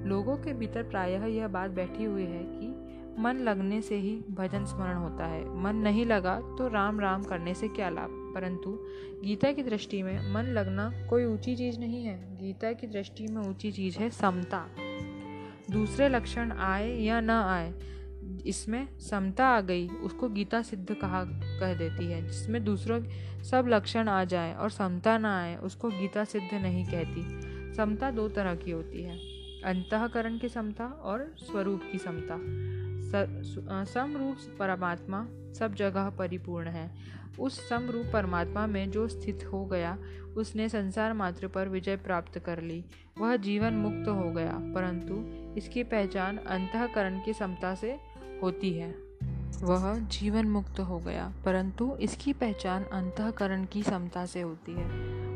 लोगों 0.09 0.37
के 0.37 0.53
भीतर 0.53 0.83
प्रायः 0.83 1.25
यह 1.25 1.49
बात 1.49 1.71
बैठी 1.71 2.05
हुई 2.05 2.25
है 2.25 2.43
कि 2.45 2.82
मन 3.19 3.37
लगने 3.37 3.83
से 3.83 3.97
ही 3.97 4.25
भजन 4.31 4.65
स्मरण 4.65 4.97
होता 4.97 5.27
है। 5.27 5.63
मन 5.63 5.77
नहीं 5.77 6.07
लगा 6.07 6.41
तो 6.41 6.69
राम 6.69 7.01
राम 7.01 7.23
करने 7.23 7.55
से 7.55 7.69
क्या 7.69 7.91
लाभ? 7.91 8.33
परंतु 8.35 8.87
गीता 9.25 9.53
की 9.53 9.63
दृष्टि 9.63 10.03
में 10.03 10.33
मन 10.33 10.43
लगना 10.43 11.07
कोई 11.11 11.25
ऊँची 11.25 11.57
चीज़ 11.57 11.79
नहीं 11.79 12.05
है। 12.05 12.37
गीता 12.37 12.73
की 12.73 12.87
दृष्टि 12.87 13.27
में 13.27 13.43
ऊँची 13.43 13.73
चीज़ 13.73 13.99
है 13.99 14.11
समता। 14.11 14.67
दूसरे 15.71 16.09
लक्षण 16.09 16.53
आए 16.53 16.99
या 16.99 17.21
न 17.21 17.31
आए, 17.31 17.75
इसमें 18.47 18.99
समता 18.99 19.47
आ 19.47 19.61
गई, 19.61 19.89
उसको 19.89 20.29
गीता 20.29 20.63
सिद्ध 20.63 20.95
कहा, 20.95 21.25
कह 21.25 21.75
देती 21.75 22.07
है, 22.07 22.27
जिसमें 22.27 22.65
दूसरों 22.65 23.03
सब 23.43 23.65
लक्षण 23.69 24.09
आ 24.09 24.25
जाए 24.25 24.55
और 24.55 24.71
समता 24.71 25.19
ना 25.19 25.43
आए, 25.43 25.57
उसको 25.57 25.89
गीता 25.89 26.25
सिद्ध 26.25 26.55
नहीं 26.55 26.85
कहती। 26.85 27.23
समता 27.75 28.11
दो 28.11 28.29
तरह 28.29 28.55
की 28.55 28.71
होती 28.71 29.03
है, 29.03 29.19
अंतकरण 29.65 30.39
की 30.39 30.49
समता 30.49 30.87
और 30.87 31.35
स्वरूप 31.39 31.83
की 31.93 31.99
समता। 31.99 32.35
समरूप 33.15 34.37
परमात्मा 34.59 35.27
सब 35.59 35.75
जगह 35.75 36.11
परिपूर्ण 36.11 36.69
है। 36.69 36.91
उस 37.41 37.69
समरूप 37.69 38.07
परमात्मा 38.13 38.67
में 38.67 38.91
जो 38.91 39.09
स्थित 39.09 39.49
हो 39.53 39.65
गया, 39.67 39.99
उसने 40.37 40.69
संसार 40.69 41.13
मात्र 41.13 41.49
पर 41.49 41.69
विजय 41.69 41.97
प्राप्त 41.97 42.39
कर 42.39 42.61
ली। 42.63 42.85
वह 43.19 43.37
जीवन 43.37 43.75
मुक्त 43.75 44.09
हो 44.09 44.31
गया, 44.31 44.53
परंतु 44.75 45.15
इसकी 45.59 45.83
पहचान 45.83 46.37
अंतकरण 46.37 47.21
की 47.25 47.33
समता 47.33 47.75
से 47.75 47.99
होती 48.43 48.73
है। 48.73 48.95
वह 49.63 49.99
जीवन 49.99 50.49
मुक्त 50.49 50.81
हो 50.81 50.99
गया, 50.99 51.33
परंतु 51.45 51.97
इसकी 52.01 52.33
पहचान 52.33 52.85
अंतकरण 52.85 53.65
की 53.65 53.83
समता 53.83 54.27
से 54.27 54.41
होती 54.41 54.73
है। 54.73 54.89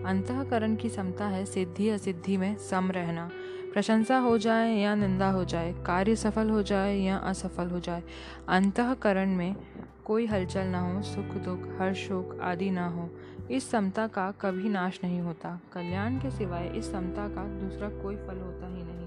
अंतकरण 0.05 0.77
की 0.77 0.89
समता 0.89 1.27
है 1.27 1.45
सिद्धि 1.47 1.89
असिद्धि 1.89 2.37
में 2.37 2.57
सम 2.59 2.91
रहना। 2.91 3.31
प्रशंसा 3.73 4.19
हो 4.19 4.39
जाए 4.39 4.75
या 4.75 4.95
निंदा 4.95 5.31
हो 5.31 5.45
जाए 5.45 5.73
कार्य 5.73 6.17
सफल 6.17 6.51
हो 6.51 6.63
जाए 6.63 6.97
या 6.97 7.17
असफल 7.17 7.71
हो 7.71 7.81
जाए 7.81 8.03
अंतकरण 8.49 9.37
में 9.37 9.57
कोई 10.05 10.27
हलचल 10.27 10.65
ना 10.65 10.81
हो 10.81 11.03
सुख 11.03 11.25
दुख 11.25 11.81
हर्ष 11.81 12.09
शोक 12.09 12.41
आदि 12.41 12.71
ना 12.71 12.89
हो 12.89 13.11
इस 13.51 13.71
समता 13.71 14.07
का 14.07 14.31
कभी 14.31 14.69
नाश 14.69 15.01
नहीं 15.05 15.21
होता। 15.21 15.61
कल्याण 15.73 16.19
के 16.19 16.31
सिवाय 16.31 16.67
इस 16.67 16.93
समता 16.93 17.29
का 17.29 17.45
दूसरा 17.45 17.89
कोई 17.89 18.17
फल 18.17 18.39
होता 18.39 18.67
ही 18.67 18.83
नहीं। 18.83 19.07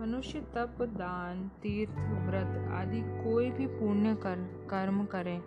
मनुष्य 0.00 0.40
तप 0.40 0.76
दान 0.82 1.48
तीर्थ 1.62 1.92
व्रत 1.98 2.72
आदि 2.72 3.00
कोई 3.00 3.50
भी 3.50 3.66
पुण्य 3.66 4.14
कर, 4.14 4.66
कर्म 4.70 5.04
करे 5.04 5.40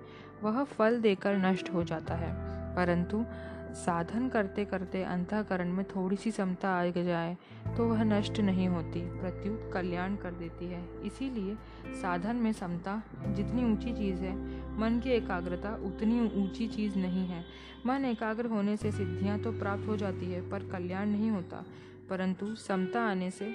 वह 0.43 0.63
फल 0.63 1.01
देकर 1.01 1.35
नष्ट 1.35 1.73
हो 1.73 1.83
जाता 1.83 2.15
है। 2.15 2.51
परंतु 2.75 3.25
साधन 3.75 4.27
करते 4.29 4.65
करते 4.65 5.03
अंतकरण 5.03 5.71
में 5.73 5.83
थोड़ी 5.85 6.15
सी 6.15 6.31
समता 6.31 6.69
आ 6.71 6.85
जाए 6.87 7.35
तो 7.77 7.87
वह 7.87 8.03
नष्ट 8.03 8.39
नहीं 8.39 8.67
होती, 8.67 9.01
प्रत्युत 9.19 9.69
कल्याण 9.73 10.15
कर 10.15 10.31
देती 10.31 10.65
है। 10.65 10.83
इसीलिए 11.03 11.55
साधन 12.01 12.35
में 12.35 12.51
समता 12.53 13.01
जितनी 13.27 13.63
ऊँची 13.65 13.93
चीज़ 13.93 14.21
है, 14.21 14.35
मन 14.79 14.99
की 14.99 15.09
एकाग्रता 15.09 15.73
उतनी 15.85 16.19
ऊँची 16.41 16.67
चीज़ 16.67 16.97
नहीं 16.97 17.25
है। 17.27 17.43
मन 17.85 18.05
एकाग्र 18.05 18.45
होने 18.45 18.77
से 18.77 18.91
सिद्धियाँ 18.91 19.39
तो 19.39 19.51
प्राप्त 19.51 19.87
हो 19.87 19.97
जाती 19.97 20.31
है, 20.31 20.49
पर 20.49 20.63
कल्याण 20.63 21.09
नहीं 21.09 21.29
होता। 21.31 21.63
परंतु 22.09 22.55
समता 22.55 23.01
आने 23.01 23.31
से 23.31 23.45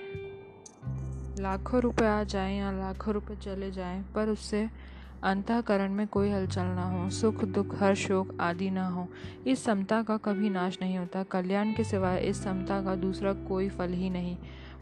लाखों 1.40 1.80
रुपए 1.80 2.06
आ 2.06 2.22
जाए 2.24 2.56
या 2.56 2.70
लाखों 2.70 3.14
रुपए 3.14 3.36
चले 3.36 3.70
जाएँ, 3.70 4.04
पर 4.14 4.28
उससे 4.28 4.68
अंतकरण 5.26 5.92
में 5.92 6.06
कोई 6.06 6.30
हलचल 6.30 6.62
ना 6.62 6.84
हो, 6.84 7.10
सुख, 7.10 7.44
दुख 7.44 7.82
हर 7.82 7.94
शोक 7.94 8.40
आदि 8.40 8.70
ना 8.70 8.88
हो। 8.88 9.08
इस 9.46 9.64
समता 9.64 10.02
का 10.02 10.16
कभी 10.16 10.50
नाश 10.50 10.78
नहीं 10.82 10.98
होता। 10.98 11.22
कल्याण 11.22 11.72
के 11.72 11.84
सिवाय 11.84 12.18
इस 12.18 12.44
समता 12.44 12.82
का 12.82 12.94
दूसरा 12.94 13.32
कोई 13.32 13.68
फल 13.68 13.90
ही 13.90 14.10
नहीं। 14.10 14.36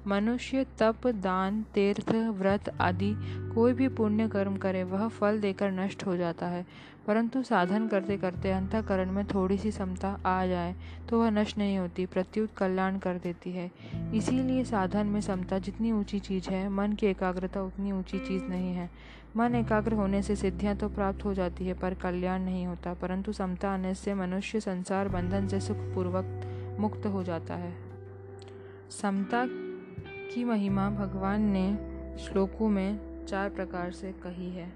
मनुष्य, 0.07 0.67
तप, 0.79 1.07
दान, 1.07 1.63
तीर्थ, 1.75 2.15
व्रत 2.15 2.81
आदि, 2.81 3.15
कोई 3.55 3.73
भी 3.73 3.89
पुण्य 3.89 4.29
कर्म 4.29 4.57
करे, 4.57 4.85
वह 4.85 5.09
फल 5.09 5.41
देकर 5.41 5.71
नष्ट 5.71 6.07
हो 6.07 6.17
जाता 6.17 6.47
है। 6.47 6.67
परंतु 7.07 7.43
साधन 7.43 7.89
करते 7.89 8.17
करते 8.17 8.51
अंतकरण 8.51 9.11
में 9.11 9.27
थोड़ी 9.27 9.59
सी 9.59 9.71
समता 9.71 10.21
आ 10.27 10.47
जाए 10.47 10.75
तो 11.09 11.21
वह 11.21 11.31
नष्ट 11.31 11.59
नहीं 11.59 11.79
होती, 11.79 12.07
प्रत्युत 12.07 12.51
कल्याण 12.57 12.99
कर 12.99 13.15
देती 13.15 13.53
है। 13.53 13.71
इसीलिए 14.15 14.65
साधन 14.65 15.07
में 15.07 15.21
समता 15.21 15.59
जितनी 15.59 15.93
ऊँची 15.93 16.19
चीज़ 16.19 16.51
है, 16.51 16.69
मन 16.69 16.93
की 16.93 17.07
एकाग्रता 17.07 17.63
उतनी 17.63 17.93
ऊँची 17.93 18.19
चीज़ 18.19 18.45
नहीं 18.45 18.75
है। 18.75 18.91
मन 19.37 19.55
एकाग्र 19.55 19.93
होने 19.93 20.23
से 20.23 20.37
सिद्धियाँ 20.37 20.77
तो 20.77 20.89
प्राप्त 20.89 21.25
हो 21.25 21.35
जाती 21.35 21.67
है, 21.67 21.75
पर 21.75 21.95
कल्याण 21.95 22.41
नहीं 22.41 22.67
होता, 22.67 22.95
परंतु 22.95 23.33
समता 23.33 23.71
आने 23.71 23.95
से 23.95 24.15
मनुष्य 24.15 24.61
संसार 24.61 25.09
बंधन 25.09 25.49
से 25.49 25.61
सुखपूर्वक 25.61 26.77
मुक्त 26.81 27.07
हो 27.07 27.23
जाता 27.23 27.55
है। 27.55 27.73
समता 28.91 29.45
की 30.35 30.45
महिमा 30.45 30.91
भगवान 30.91 31.43
ने 31.43 31.67
श्लोकों 32.19 32.69
में 32.69 33.25
चार 33.29 33.49
प्रकार 33.49 33.91
से 33.91 34.13
कही 34.13 34.51
है। 34.51 34.73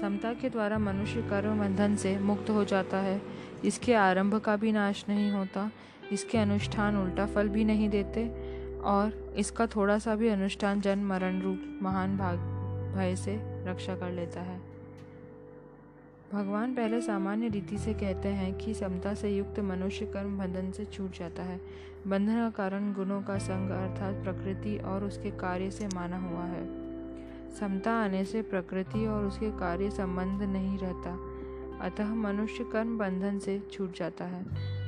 समता 0.00 0.32
के 0.32 0.50
द्वारा 0.50 0.78
मनुष्य 0.78 1.22
कर्म 1.22 1.58
बंधन 1.58 1.96
से 1.96 2.18
मुक्त 2.18 2.50
हो 2.50 2.64
जाता 2.64 2.96
है। 2.96 3.20
इसके 3.64 3.94
आरंभ 3.94 4.34
का 4.34 4.56
भी 4.56 4.72
नाश 4.72 5.04
नहीं 5.08 5.30
होता, 5.30 5.70
इसके 6.12 6.38
अनुष्ठान 6.38 6.96
उल्टा 6.96 7.26
फल 7.26 7.48
भी 7.48 7.64
नहीं 7.64 7.88
देते, 7.88 8.28
और 8.80 9.34
इसका 9.36 9.66
थोड़ा 9.66 9.98
सा 9.98 10.14
भी 10.14 10.28
अनुष्ठान 10.28 10.80
जन्म 10.80 11.08
मरण 11.08 11.40
रूप 11.40 11.78
महान 11.82 12.16
भाग, 12.18 12.38
भय 12.96 13.16
से 13.16 13.36
रक्षा 13.70 13.96
कर 13.96 14.12
लेता 14.12 14.40
है। 14.40 14.60
भगवान 16.32 16.74
पहले 16.74 17.00
सामान्य 17.00 17.48
रीति 17.48 17.78
से 17.78 17.94
कहते 17.94 18.28
हैं 18.28 18.52
कि 18.54 18.74
समता 18.74 19.14
से 19.14 19.30
युक्त 19.30 19.60
मनुष्य 19.60 20.06
कर्म 20.06 20.38
बंधन 20.38 20.70
से 20.70 20.84
छूट 20.84 21.18
जाता 21.18 21.42
है। 21.42 21.60
बंधन 22.06 22.34
का 22.34 22.50
कारण 22.50 22.92
गुणों 22.92 23.22
का 23.22 23.38
संग 23.38 23.70
अर्थात 23.70 24.22
प्रकृति 24.24 24.76
और 24.78 25.04
उसके 25.04 25.30
कार्य 25.30 25.70
से 25.70 25.86
माना 25.86 26.18
हुआ 26.18 26.44
है। 26.44 26.64
समता 27.50 27.92
आने 27.92 28.24
से 28.24 28.42
प्रकृति 28.42 29.06
और 29.06 29.24
उसके 29.24 29.50
कार्य 29.50 29.90
संबंध 29.90 30.42
नहीं 30.42 30.78
रहता, 30.78 31.18
अतः 31.86 32.14
मनुष्य 32.14 32.64
कर्म 32.64 32.98
बंधन 32.98 33.38
से 33.38 33.58
छूट 33.72 33.96
जाता 33.96 34.24
है। 34.24 34.44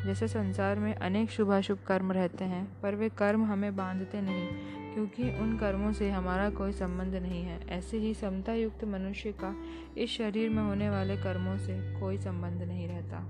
जैसे 0.06 0.28
संसार 0.28 0.78
में 0.78 0.94
अनेक 0.94 1.30
शुभाशुभ 1.30 1.78
कर्म 1.86 2.12
रहते 2.12 2.44
हैं, 2.44 2.80
पर 2.82 2.94
वे 2.94 3.08
कर्म 3.08 3.44
हमें 3.44 3.76
बांधते 3.76 4.20
नहीं 4.20 4.48
क्योंकि 4.94 5.30
उन 5.32 5.56
कर्मों 5.58 5.92
से 5.92 6.10
हमारा 6.10 6.48
कोई 6.50 6.72
संबंध 6.72 7.14
नहीं 7.14 7.42
है। 7.42 7.60
ऐसे 7.70 7.98
ही 7.98 8.14
समता 8.14 8.54
युक्त 8.54 8.84
मनुष्य 8.84 9.32
का 9.34 9.54
इस 9.98 10.10
शरीर 10.10 10.50
में 10.50 10.62
होने 10.62 10.90
वाले 10.90 11.16
कर्मों 11.16 11.56
से 11.58 11.78
कोई 12.00 12.18
संबंध 12.18 12.62
नहीं 12.62 12.88
रहता। 12.88 13.24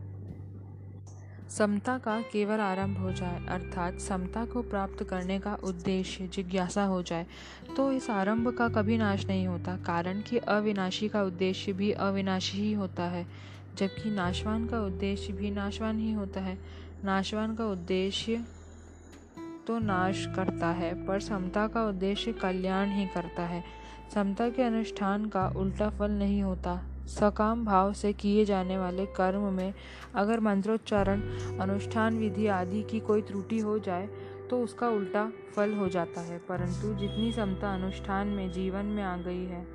समता 1.50 1.96
का 1.98 2.20
केवल 2.22 2.60
आरंभ 2.60 2.98
हो 2.98 3.10
जाए, 3.12 3.44
अर्थात 3.46 3.98
समता 3.98 4.44
को 4.44 4.62
प्राप्त 4.62 5.02
करने 5.04 5.38
का 5.38 5.54
उद्देश्य 5.64 6.26
जिज्ञासा 6.26 6.84
हो 6.84 7.02
जाए 7.02 7.26
तो 7.76 7.90
इस 7.92 8.08
आरंभ 8.10 8.48
का 8.48 8.68
कभी 8.68 8.96
नाश 8.98 9.26
नहीं 9.26 9.46
होता, 9.46 9.76
कारण 9.76 10.20
कि 10.20 10.38
अविनाशी 10.38 11.08
का 11.08 11.22
उद्देश्य 11.22 11.72
भी 11.72 11.90
अविनाशी 11.92 12.58
ही 12.58 12.72
होता 12.72 13.04
है, 13.04 13.26
जबकि 13.76 14.10
नाशवान 14.10 14.66
का 14.66 14.80
उद्देश्य 14.80 15.32
भी 15.32 15.50
नाशवान 15.50 15.98
ही 15.98 16.12
होता 16.12 16.40
है। 16.40 16.58
नाशवान 17.04 17.54
का 17.54 17.66
उद्देश्य 17.66 18.44
तो 19.66 19.78
नाश 19.78 20.26
करता 20.36 20.66
है, 20.66 20.94
पर 21.06 21.20
समता 21.20 21.66
का 21.68 21.84
उद्देश्य 21.84 22.32
कल्याण 22.32 22.88
ही 22.88 23.06
करता 23.06 23.42
है। 23.42 23.62
समता 24.14 24.48
के 24.48 24.62
अनुष्ठान 24.62 25.26
का 25.26 25.46
उल्टा 25.48 25.88
फल 25.90 26.10
नहीं 26.10 26.42
होता। 26.42 26.80
सकाम 27.08 27.64
भाव 27.64 27.92
से 27.92 28.12
किए 28.12 28.44
जाने 28.44 28.78
वाले 28.78 29.06
कर्म 29.06 29.52
में 29.52 29.72
अगर 30.14 30.40
मंत्रोच्चारण, 30.40 31.22
अनुष्ठान 31.58 32.18
विधि 32.18 32.46
आदि 32.46 32.82
की 32.82 33.00
कोई 33.00 33.22
त्रुटि 33.22 33.58
हो 33.58 33.78
जाए 33.78 34.08
तो 34.50 34.62
उसका 34.62 34.88
उल्टा 34.88 35.30
फल 35.56 35.72
हो 35.74 35.88
जाता 35.88 36.20
है। 36.20 36.38
परंतु 36.38 36.94
जितनी 36.94 37.32
समता 37.32 37.72
अनुष्ठान 37.74 38.26
में, 38.26 38.50
जीवन 38.52 38.86
में 38.86 39.02
आ 39.02 39.16
गई 39.16 39.44
है, 39.44 39.66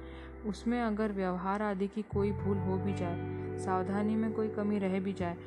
उसमें 0.46 0.82
अगर 0.82 1.12
व्यवहार 1.12 1.62
आदि 1.62 1.88
की 1.88 2.02
कोई 2.02 2.32
भूल 2.32 2.58
हो 2.58 2.78
भी 2.78 2.94
जाए, 2.94 3.18
सावधानी 3.60 4.16
में 4.16 4.32
कोई 4.34 4.48
कमी 4.48 4.80
रह 4.80 5.00
भी 5.00 5.14
जाए 5.14 5.38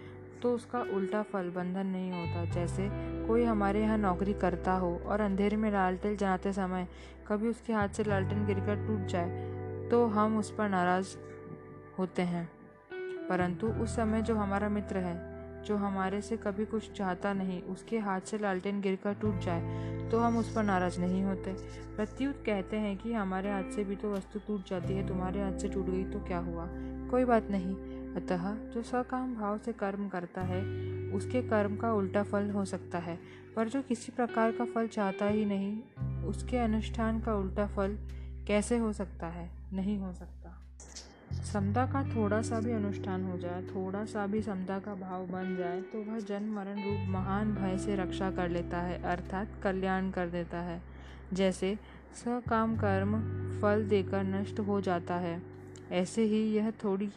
तो 0.43 0.55
उसका 0.55 0.81
उल्टा 0.95 1.23
फल 1.23 1.51
बंधन 1.51 1.87
नहीं 1.87 2.11
होता। 2.13 2.45
जैसे 2.53 2.89
कोई 3.27 3.45
हमारे 3.45 3.81
यहाँ 3.83 3.99
नौकरी 3.99 4.33
करता 4.33 4.73
हो 4.75 4.95
और 5.07 5.21
अंधेरे 5.21 5.57
में 5.57 5.71
लालटेन 5.73 6.17
जलाते 6.17 6.53
समय 6.53 6.87
कभी 7.29 7.49
उसके 7.49 7.73
हाथ 7.73 7.89
से 7.89 8.05
लालटेन 8.05 8.47
गिरकर 8.47 8.87
टूट 8.87 9.07
जाए 9.07 9.89
तो 9.91 10.07
हम 10.09 10.39
उस 10.39 10.51
पर 10.51 10.69
नाराज़ 10.69 11.17
होते 11.99 12.23
हैं। 12.23 12.49
परंतु 13.29 13.67
उस 13.67 13.97
समय 13.97 14.23
जो 14.23 14.35
हमारा 14.35 14.69
मित्र 14.69 14.99
है, 14.99 15.15
जो 15.65 15.77
हमारे 15.77 16.21
से 16.21 16.37
कभी 16.37 16.65
कुछ 16.65 16.91
चाहता 16.93 17.33
नहीं, 17.33 17.63
उसके 17.65 17.99
हाथ 17.99 18.21
से 18.21 18.39
लालटेन 18.39 18.81
गिरकर 18.81 19.15
टूट 19.15 19.39
जाए 19.39 20.09
तो 20.11 20.19
हम 20.19 20.37
उस 20.39 20.53
पर 20.55 20.63
नाराज़ 20.63 21.01
नहीं 21.01 21.23
होते। 21.25 21.53
प्रत्युत 21.97 22.43
कहते 22.47 22.77
हैं 22.77 22.97
कि 22.97 23.13
हमारे 23.13 23.51
हाथ 23.51 23.71
से 23.75 23.85
भी 23.85 23.97
तो 23.97 24.13
वस्तु 24.13 24.39
टूट 24.39 24.69
जाती 24.69 24.95
है, 24.95 25.07
तुम्हारे 25.09 25.41
हाथ 25.41 25.59
से 25.59 25.69
टूट 25.69 25.87
गई 25.87 26.05
तो 26.05 26.21
क्या 26.21 26.39
हुआ? 26.41 26.67
कोई 27.11 27.25
बात 27.25 27.51
नहीं। 27.51 27.75
अतः 28.17 28.55
जो 28.71 28.83
सकाम 28.83 29.35
भाव 29.35 29.59
से 29.59 29.73
कर्म 29.73 30.09
करता 30.09 30.41
है, 30.41 30.63
उसके 31.13 31.43
कर्म 31.43 31.77
का 31.77 31.93
उल्टा 31.93 32.23
फल 32.23 32.51
हो 32.51 32.65
सकता 32.65 32.99
है। 32.99 33.19
पर 33.57 33.69
जो 33.69 33.83
किसी 33.83 34.13
प्रकार 34.13 34.53
का 34.53 34.65
फल 34.65 34.87
चाहता 34.87 35.27
ही 35.27 35.45
नहीं, 35.45 36.25
उसके 36.25 36.57
अनुष्ठान 36.57 37.21
का 37.21 37.35
उल्टा 37.35 37.67
फल 37.67 37.97
कैसे 38.47 38.79
हो 38.79 38.93
सकता 38.93 39.27
है? 39.27 39.49
नहीं 39.73 39.99
हो 39.99 40.13
सकता। 40.13 40.37
समता 41.45 41.87
का 41.87 42.03
थोड़ा 42.15 42.41
सा 42.43 42.61
भी 42.61 42.73
अनुष्ठान 42.73 43.25
हो 43.25 43.39
जाए, 43.39 43.63
थोड़ा 43.63 44.05
सा 44.05 44.27
भी 44.27 44.43
समता 44.43 44.79
का 44.79 44.95
भाव 44.95 45.27
बन 45.27 45.57
जाए 45.57 45.81
तो 45.83 46.03
वह 46.03 46.19
जन्म 46.19 46.55
मरण 46.57 46.83
रूप 46.85 47.09
महान 47.09 47.55
भय 47.55 47.79
से 47.79 47.97
रक्षा 47.97 48.31
कर 48.31 48.49
लेता 48.49 48.79
है, 48.79 49.03
अर्थात 49.03 49.49
कल्याण 49.63 50.11
कर 50.11 50.29
देता 50.29 50.59
है। 50.59 50.81
जैसे 51.33 51.79
सकाम 52.15 52.77
कर्म 52.77 53.19
फल 53.61 53.85
देकर 53.89 54.25
नष्ट 54.25 54.61
हो 54.61 54.81
जाता 54.81 55.15
है, 55.15 55.41
ऐसे 55.91 56.23
ही 56.23 56.43
यह 56.53 56.71
थोड़ी 56.85 57.09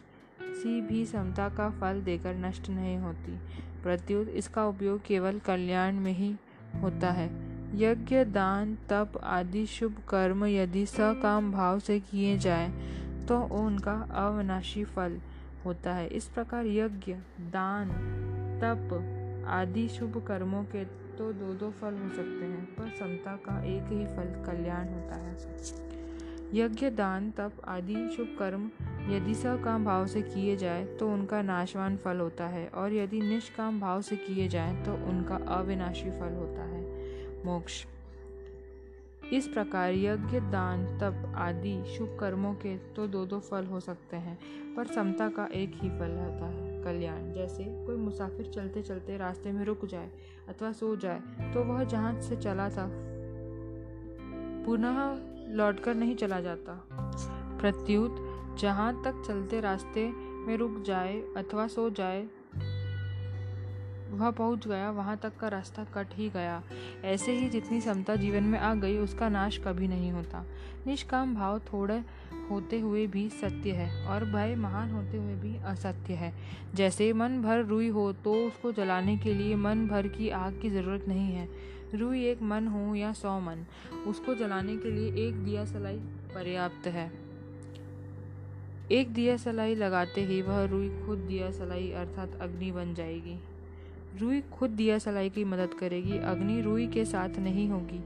सी 0.54 0.80
भी 0.80 1.04
समता 1.06 1.48
का 1.48 1.68
फल 1.70 2.00
देकर 2.02 2.34
नष्ट 2.36 2.68
नहीं 2.70 2.96
होती। 2.98 3.36
प्रत्युत 3.82 4.28
इसका 4.28 4.66
उपयोग 4.66 5.00
केवल 5.06 5.38
कल्याण 5.38 5.94
में 5.94 6.12
ही 6.12 6.34
होता 6.82 7.10
है। 7.10 7.28
यज्ञ, 7.76 8.24
दान, 8.24 8.74
तप 8.90 9.20
आदि 9.24 9.64
शुभ 9.66 9.96
कर्म 10.08 10.44
यदि 10.44 10.84
सकाम 10.86 11.52
भाव 11.52 11.78
से 11.78 11.98
किए 12.00 12.36
जाए 12.38 12.68
तो 13.28 13.40
उनका 13.56 13.94
अविनाशी 14.16 14.84
फल 14.84 15.20
होता 15.64 15.94
है। 15.94 16.06
इस 16.08 16.28
प्रकार 16.28 16.66
यज्ञ, 16.66 17.14
दान, 17.50 17.90
तप 18.62 19.44
आदि 19.48 19.88
शुभ 19.88 20.24
कर्मों 20.26 20.62
के 20.64 20.84
तो 21.18 21.32
दो 21.32 21.52
दो 21.54 21.70
फल 21.70 21.94
हो 21.94 22.08
सकते 22.08 22.44
हैं, 22.44 22.64
पर 22.66 22.88
समता 22.98 23.36
का 23.38 23.62
एक 23.64 23.82
ही 23.88 24.04
फल 24.06 24.30
कल्याण 24.46 24.88
होता 24.88 25.16
है। 25.16 25.34
यज्ञ 26.54 26.90
दान 26.90 27.30
तप 27.30 27.52
आदि 27.64 28.08
शुभ 28.16 28.36
कर्म 28.38 28.68
यदि 29.10 29.34
सकाम 29.34 29.84
भाव 29.84 30.06
से 30.06 30.20
किए 30.22 30.56
जाए 30.56 30.84
तो 30.96 31.08
उनका 31.08 31.40
नाशवान 31.42 31.96
फल 31.96 32.20
होता 32.20 32.46
है, 32.46 32.66
और 32.66 32.92
यदि 32.92 33.20
निष्काम 33.20 33.80
भाव 33.80 34.02
से 34.02 34.16
किए 34.16 34.48
जाए 34.48 34.74
तो 34.84 34.92
उनका 35.08 35.36
अविनाशी 35.54 36.10
फल 36.10 36.34
होता 36.34 36.62
है। 36.62 36.82
मोक्ष। 37.44 37.84
इस 39.32 39.48
प्रकार 39.48 39.92
यज्ञ 39.92 40.40
दान 40.40 40.86
तप 40.98 41.32
आदि 41.36 41.74
शुभ 41.88 42.16
कर्मों 42.20 42.54
के 42.54 42.76
तो 42.96 43.06
दो 43.06 43.24
दो 43.26 43.38
फल 43.40 43.66
हो 43.66 43.80
सकते 43.80 44.16
हैं, 44.16 44.38
पर 44.76 44.86
समता 44.86 45.28
का 45.28 45.48
एक 45.54 45.74
ही 45.74 45.88
फल 45.90 46.16
होता 46.18 46.46
है, 46.46 46.82
कल्याण। 46.84 47.32
जैसे 47.32 47.64
कोई 47.86 47.96
मुसाफिर 47.96 48.50
चलते 48.54 48.82
चलते 48.82 49.16
रास्ते 49.16 49.52
में 49.52 49.64
रुक 49.64 49.84
जाए 49.86 50.10
अथवा 50.48 50.72
सो 50.72 50.94
जाए 50.96 51.52
तो 51.54 51.64
वह 51.64 51.84
जहाँ 51.84 52.20
से 52.20 52.36
चला 52.36 52.68
था। 52.70 52.88
पुनः 54.66 54.98
लौटकर 55.48 55.94
नहीं 55.94 56.14
चला 56.16 56.40
जाता। 56.40 56.80
प्रत्युत, 57.60 58.16
जहाँ 58.60 58.92
तक 59.04 59.22
चलते 59.28 59.60
रास्ते 59.60 60.10
में 60.46 60.56
रुक 60.56 60.82
जाए 60.82 61.20
अथवा 61.36 61.66
सो 61.66 61.88
जाए, 61.90 62.26
वह 64.10 64.30
पहुँच 64.30 64.66
गया, 64.68 64.90
वहाँ 64.90 65.16
तक 65.16 65.36
का 65.36 65.48
रास्ता 65.48 65.84
कट 65.84 66.14
ही 66.14 66.28
गया। 66.30 66.62
ऐसे 67.04 67.32
ही 67.32 67.48
जितनी 67.48 67.80
समता 67.80 68.16
जीवन 68.16 68.44
में 68.44 68.58
आ 68.58 68.74
गई, 68.74 68.98
उसका 68.98 69.28
नाश 69.28 69.58
कभी 69.58 69.88
नहीं 69.88 70.10
होता। 70.12 70.44
निष्काम 70.86 71.34
भाव 71.34 71.58
थोड़े 71.72 72.02
होते 72.50 72.78
हुए 72.80 73.06
भी 73.06 73.28
सत्य 73.30 73.72
है 73.72 74.06
और 74.06 74.24
भय 74.24 74.54
महान 74.56 74.90
होते 74.90 75.18
हुए 75.18 75.34
भी 75.34 75.56
असत्य 75.64 76.14
है। 76.14 76.32
जैसे 76.74 77.12
मन 77.12 77.40
भर 77.42 77.64
रुई 77.64 77.88
हो 77.88 78.12
तो 78.14 78.34
उसको 78.46 78.72
जलाने 78.72 79.16
के 79.18 79.34
लिए 79.34 79.56
मन 79.56 79.86
भर 79.86 80.08
की 80.08 80.28
आग 80.30 80.58
की 80.62 80.70
ज़रूरत 80.70 81.04
नहीं 81.08 81.32
है। 81.32 81.48
रुई 81.96 82.24
एक 82.24 82.42
मन 82.42 82.66
हो 82.66 82.94
या 82.94 83.12
सौ 83.12 83.40
मन, 83.40 83.66
उसको 84.06 84.34
जलाने 84.34 84.76
के 84.76 84.90
लिए 84.90 85.28
एक 85.28 85.34
दिया 85.34 85.64
सलाई 85.64 85.96
पर्याप्त 86.34 86.86
है। 86.86 87.12
एक 88.92 89.14
दिया 89.14 89.36
सलाई 89.36 89.74
लगाते 89.74 90.24
ही 90.24 90.42
वह 90.42 90.64
रुई 90.64 90.88
खुद 90.88 91.18
दिया 91.18 91.50
सलाई 91.50 91.90
अर्थात 91.90 92.38
अग्नि 92.40 92.72
बन 92.72 92.94
जाएगी। 92.94 93.38
रुई 94.18 94.40
खुद 94.40 94.70
दिया 94.70 94.98
सलाई 94.98 95.30
की 95.30 95.44
मदद 95.44 95.74
करेगी, 95.74 96.18
अग्नि 96.18 96.60
रुई 96.60 96.86
के 96.86 97.04
साथ 97.04 97.28
नहीं 97.28 97.68
होगी। 97.68 98.04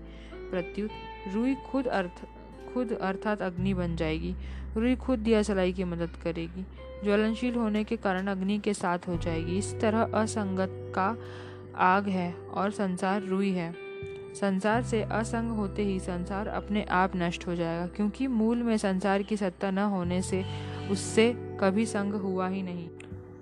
प्रत्युत, 0.50 0.90
रुई 1.34 1.54
खुद 1.54 1.86
अर्थ, 1.86 2.26
खुद 2.74 2.92
अर्थात 2.92 3.42
अग्नि 3.42 3.74
बन 3.74 3.96
जाएगी। 3.96 4.34
रुई 4.76 4.96
खुद 4.96 5.18
दिया 5.18 5.42
सलाई 5.42 5.72
की 5.72 5.84
मदद 5.84 6.10
करेगी। 6.24 6.66
ज्वलनशील 7.04 7.54
होने 7.54 7.84
के 7.84 7.96
कारण 7.96 8.26
अग्नि 8.26 8.58
के 8.58 8.74
साथ 8.74 8.98
हो 9.08 9.16
जाएगी। 9.16 9.58
इस 9.58 9.80
तरह 9.80 10.02
असंगत 10.02 10.68
का 10.72 11.18
आग 11.78 12.08
है 12.08 12.32
और 12.32 12.70
संसार 12.70 13.22
रुई 13.22 13.50
है। 13.52 13.72
संसार 14.34 14.82
से 14.82 15.02
असंग 15.02 15.50
होते 15.50 15.82
ही 15.82 15.98
संसार 16.00 16.48
अपने 16.48 16.82
आप 16.82 17.12
नष्ट 17.16 17.46
हो 17.46 17.54
जाएगा, 17.54 17.86
क्योंकि 17.86 18.26
मूल 18.26 18.62
में 18.62 18.76
संसार 18.76 19.22
की 19.22 19.36
सत्ता 19.36 19.70
न 19.70 19.78
होने 19.78 20.22
से 20.22 20.44
उससे 20.90 21.32
कभी 21.60 21.86
संग 21.86 22.14
हुआ 22.14 22.48
ही 22.48 22.62
नहीं। 22.62 22.88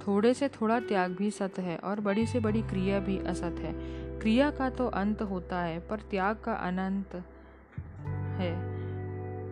थोड़े 0.07 0.35
से 0.35 0.49
थोड़ा 0.49 0.81
त्याग 0.81 1.11
भी 1.11 1.31
सत 1.31 1.59
है 1.59 1.77
और 1.77 2.01
बड़ी 2.01 2.27
से 2.27 2.41
बड़ी 2.41 2.63
क्रिया 2.63 2.99
भी 2.99 3.19
असत 3.19 3.57
है। 3.59 3.73
क्रिया 4.21 4.51
का 4.51 4.71
तो 4.71 4.87
अंत 4.87 5.23
होता 5.23 5.61
है, 5.61 5.79
पर 5.81 6.01
त्याग 6.01 6.37
का 6.37 6.53
अनंत 6.53 7.15
है। 8.39 8.55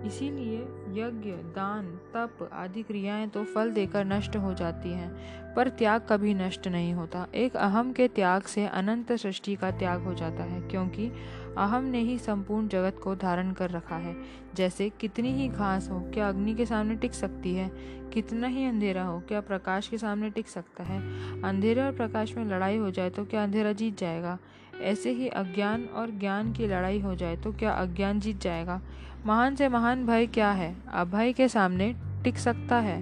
इसीलिए 0.06 0.58
यज्ञ, 0.94 1.30
दान, 1.30 1.86
तप 2.14 2.50
आदि 2.52 2.82
क्रियाएँ 2.82 3.28
तो 3.28 3.44
फल 3.44 3.70
देकर 3.70 4.04
नष्ट 4.04 4.36
हो 4.36 4.54
जाती 4.54 4.88
हैं, 4.88 5.54
पर 5.54 5.68
त्याग 5.68 6.06
कभी 6.10 6.34
नष्ट 6.34 6.68
नहीं 6.68 6.92
होता। 6.94 7.26
एक 7.34 7.56
अहम 7.56 7.92
के 7.92 8.08
त्याग 8.08 8.42
से 8.42 8.66
अनंत 8.66 9.12
सृष्टि 9.12 9.54
का 9.54 9.70
त्याग 9.70 10.02
हो 10.02 10.14
जाता 10.14 10.42
है, 10.42 10.60
क्योंकि 10.60 11.10
अहम 11.58 11.84
ने 11.84 11.98
ही 11.98 12.18
संपूर्ण 12.18 12.68
जगत 12.68 13.00
को 13.04 13.14
धारण 13.14 13.52
कर 13.52 13.70
रखा 13.70 13.96
है। 13.96 14.16
जैसे 14.54 14.90
कितनी 14.90 15.32
ही 15.32 15.48
घास 15.48 15.90
हो, 15.90 16.00
क्या 16.00 16.28
अग्नि 16.28 16.54
के 16.54 16.66
सामने 16.66 16.94
टिक 16.94 17.14
सकती 17.14 17.54
है? 17.54 17.70
कितना 18.12 18.46
ही 18.46 18.64
अंधेरा 18.64 19.04
हो, 19.04 19.20
क्या 19.20 19.40
प्रकाश 19.40 19.88
के 19.88 19.98
सामने 19.98 20.30
टिक 20.30 20.48
सकता 20.48 20.84
है? 20.84 21.00
अंधेरे 21.42 21.82
और 21.82 21.92
प्रकाश 21.92 22.36
में 22.36 22.44
लड़ाई 22.44 22.76
हो 22.76 22.90
जाए 22.90 23.10
तो 23.10 23.24
क्या 23.24 23.42
अंधेरा 23.42 23.72
जीत 23.72 23.98
जाएगा? 23.98 24.38
ऐसे 24.80 25.10
ही 25.10 25.28
अज्ञान 25.28 25.84
और 25.84 26.10
ज्ञान 26.10 26.52
की 26.52 26.66
लड़ाई 26.66 27.00
हो 27.00 27.14
जाए 27.14 27.36
तो 27.36 27.52
क्या 27.52 27.72
अज्ञान 27.72 28.20
जीत 28.20 28.40
जाएगा? 28.40 28.80
महान 29.26 29.54
से 29.56 29.68
महान 29.68 30.04
भय 30.06 30.26
क्या 30.26 30.50
है? 30.50 30.74
अभय 30.92 31.32
के 31.32 31.48
सामने 31.48 31.94
टिक 32.24 32.38
सकता 32.38 32.78
है। 32.78 33.00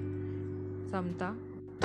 समता, 0.90 1.30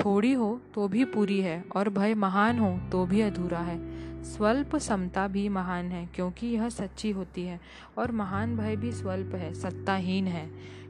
थोड़ी 0.04 0.32
हो 0.32 0.60
तो 0.74 0.86
भी 0.88 1.04
पूरी 1.04 1.40
है 1.40 1.64
और 1.76 1.88
भय 1.88 2.14
महान 2.14 2.58
हो 2.58 2.78
तो 2.92 3.04
भी 3.06 3.20
अधूरा 3.20 3.58
है। 3.58 3.78
स्वल्प 4.24 4.76
समता 4.76 5.26
भी 5.28 5.48
महान 5.48 5.84
है 5.84 6.06
क्योंकि 6.14 6.46
यह 6.46 6.68
सच्ची 6.68 7.10
होती 7.10 7.44
है 7.44 7.60
और 7.98 8.12
महान 8.12 8.56
भय 8.56 8.76
भी 8.76 8.92
स्वल्प 8.92 9.34
है, 9.34 9.52
सत्ताहीन 9.54 10.26
है 10.26 10.48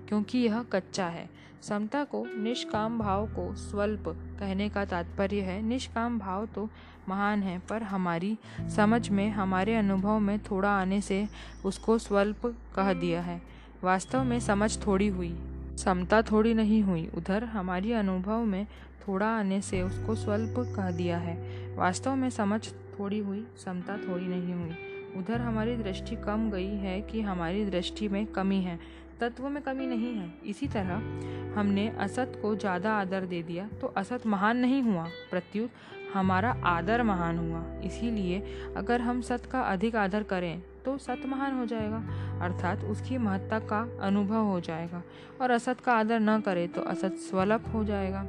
क्योंकि 0.09 0.39
यह 0.39 0.63
कच्चा 0.63 1.07
है। 1.07 1.29
समता 1.63 2.05
को, 2.05 2.27
निष्काम 2.39 2.99
भाव 2.99 3.27
को, 3.27 3.55
स्वल्प 3.55 4.05
कहने 4.09 4.69
का 4.69 4.85
तात्पर्य 4.85 5.41
है। 5.41 5.63
निष्काम 5.63 6.19
भाव 6.19 6.47
तो 6.47 6.69
महान 7.09 7.43
है, 7.43 7.59
पर 7.59 7.83
हमारी 7.83 8.39
समझ 8.77 9.09
में, 9.09 9.31
हमारे 9.31 9.75
अनुभव 9.77 10.19
में 10.19 10.39
थोड़ा 10.39 10.71
आने 10.71 11.01
से 11.01 11.29
उसको 11.65 11.99
स्वल्प 11.99 12.47
कह 12.47 12.93
दिया 12.93 13.21
है। 13.21 13.43
वास्तव 13.85 14.25
में 14.25 14.41
समझ 14.41 14.87
थोड़ी 14.87 15.09
हुई। 15.09 15.39
समता 15.85 16.23
थोड़ी 16.23 16.55
नहीं 16.55 16.83
हुई, 16.83 17.11
उधर 17.15 17.45
हमारी 17.45 17.93
अनुभव 17.93 18.45
में 18.45 18.67
थोड़ा 19.09 19.27
आने 19.27 19.61
से 19.61 19.83
उसको 19.83 20.15
स्वल्प 20.15 20.55
कह 20.77 20.91
दिया 20.91 21.19
है। 21.19 21.37
वास्तव 21.77 22.15
में 22.15 22.31
समझ 22.31 22.69
थोड़ी 22.69 23.19
हुई, 23.19 23.47
समता 23.65 23.97
थोड़ी 23.97 24.27
नहीं 24.27 24.55
हुई। 24.55 24.77
उधर 25.17 25.41
हमारी 25.41 25.77
दृष्टि 25.77 26.17
कम 26.17 26.51
गई 26.51 26.77
है 26.77 27.01
कि 27.01 27.21
हमारी 27.21 27.65
दृष्टि 27.65 28.09
में 28.09 28.27
कमी 28.27 28.61
है। 28.61 28.81
तत्व 29.21 29.49
में 29.49 29.63
कमी 29.63 29.87
नहीं 29.87 30.15
है। 30.15 30.33
इसी 30.47 30.67
तरह 30.69 31.57
हमने 31.57 31.89
असत 32.01 32.39
को 32.43 32.55
ज़्यादा 32.57 32.93
आदर 32.93 33.25
दे 33.27 33.43
दिया 33.43 33.69
तो 33.81 33.87
असत 33.97 34.27
महान 34.27 34.57
नहीं 34.57 34.83
हुआ। 34.83 35.07
प्रत्युत, 35.31 35.71
हमारा 36.15 36.51
आदर 36.67 37.03
महान 37.03 37.39
हुआ। 37.39 37.63
इसीलिए 37.85 38.43
अगर 38.77 39.01
हम 39.01 39.21
सत 39.21 39.47
का 39.53 39.61
अधिक 39.63 39.97
आदर 39.97 40.23
करें 40.25 40.63
तो 40.85 40.97
सत 40.99 41.23
महान 41.27 41.59
हो 41.59 41.67
जाएगा। 41.67 42.03
अर्थात 42.43 42.85
उसकी 42.87 43.19
महत्ता 43.19 43.59
का 43.61 43.81
अनुभव 44.03 44.45
हो 44.45 44.61
जाएगा। 44.61 45.03
और 45.41 45.51
असत 45.51 45.81
का 45.81 45.95
आदर 45.95 46.21
न 46.21 46.41
करें 46.41 46.69
तो 46.69 46.83
असत 46.83 47.17
स्वलप 47.29 47.65
हो 47.75 47.85
जाएगा। 47.85 48.25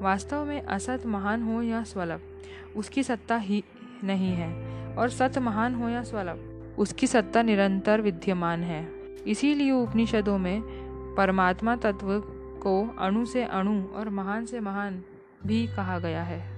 वास्तव 0.00 0.44
में 0.44 0.62
असत 0.62 1.06
महान 1.06 1.42
हो 1.42 1.60
या 1.62 1.82
स्वलप, 1.84 2.22
उसकी 2.76 3.02
सत्ता 3.02 3.36
ही 3.38 3.62
नहीं 4.04 4.32
है। 4.32 4.96
और 4.96 5.08
सत 5.10 5.38
महान 5.38 5.74
हो 5.74 5.88
या 5.88 6.02
स्वलप, 6.04 6.74
उसकी 6.78 7.06
सत्ता 7.06 7.42
निरंतर 7.42 8.00
विद्यमान 8.00 8.62
है। 8.62 8.82
इसीलिए 9.26 9.72
उपनिषदों 9.72 10.38
में 10.38 10.62
परमात्मा 11.16 11.76
तत्व 11.76 12.22
को 12.62 12.96
अणु 12.98 13.24
से 13.24 13.44
अणु 13.44 13.84
और 13.84 14.08
महान 14.08 14.46
से 14.46 14.60
महान 14.60 15.02
भी 15.46 15.66
कहा 15.66 15.98
गया 15.98 16.22
है। 16.22 16.51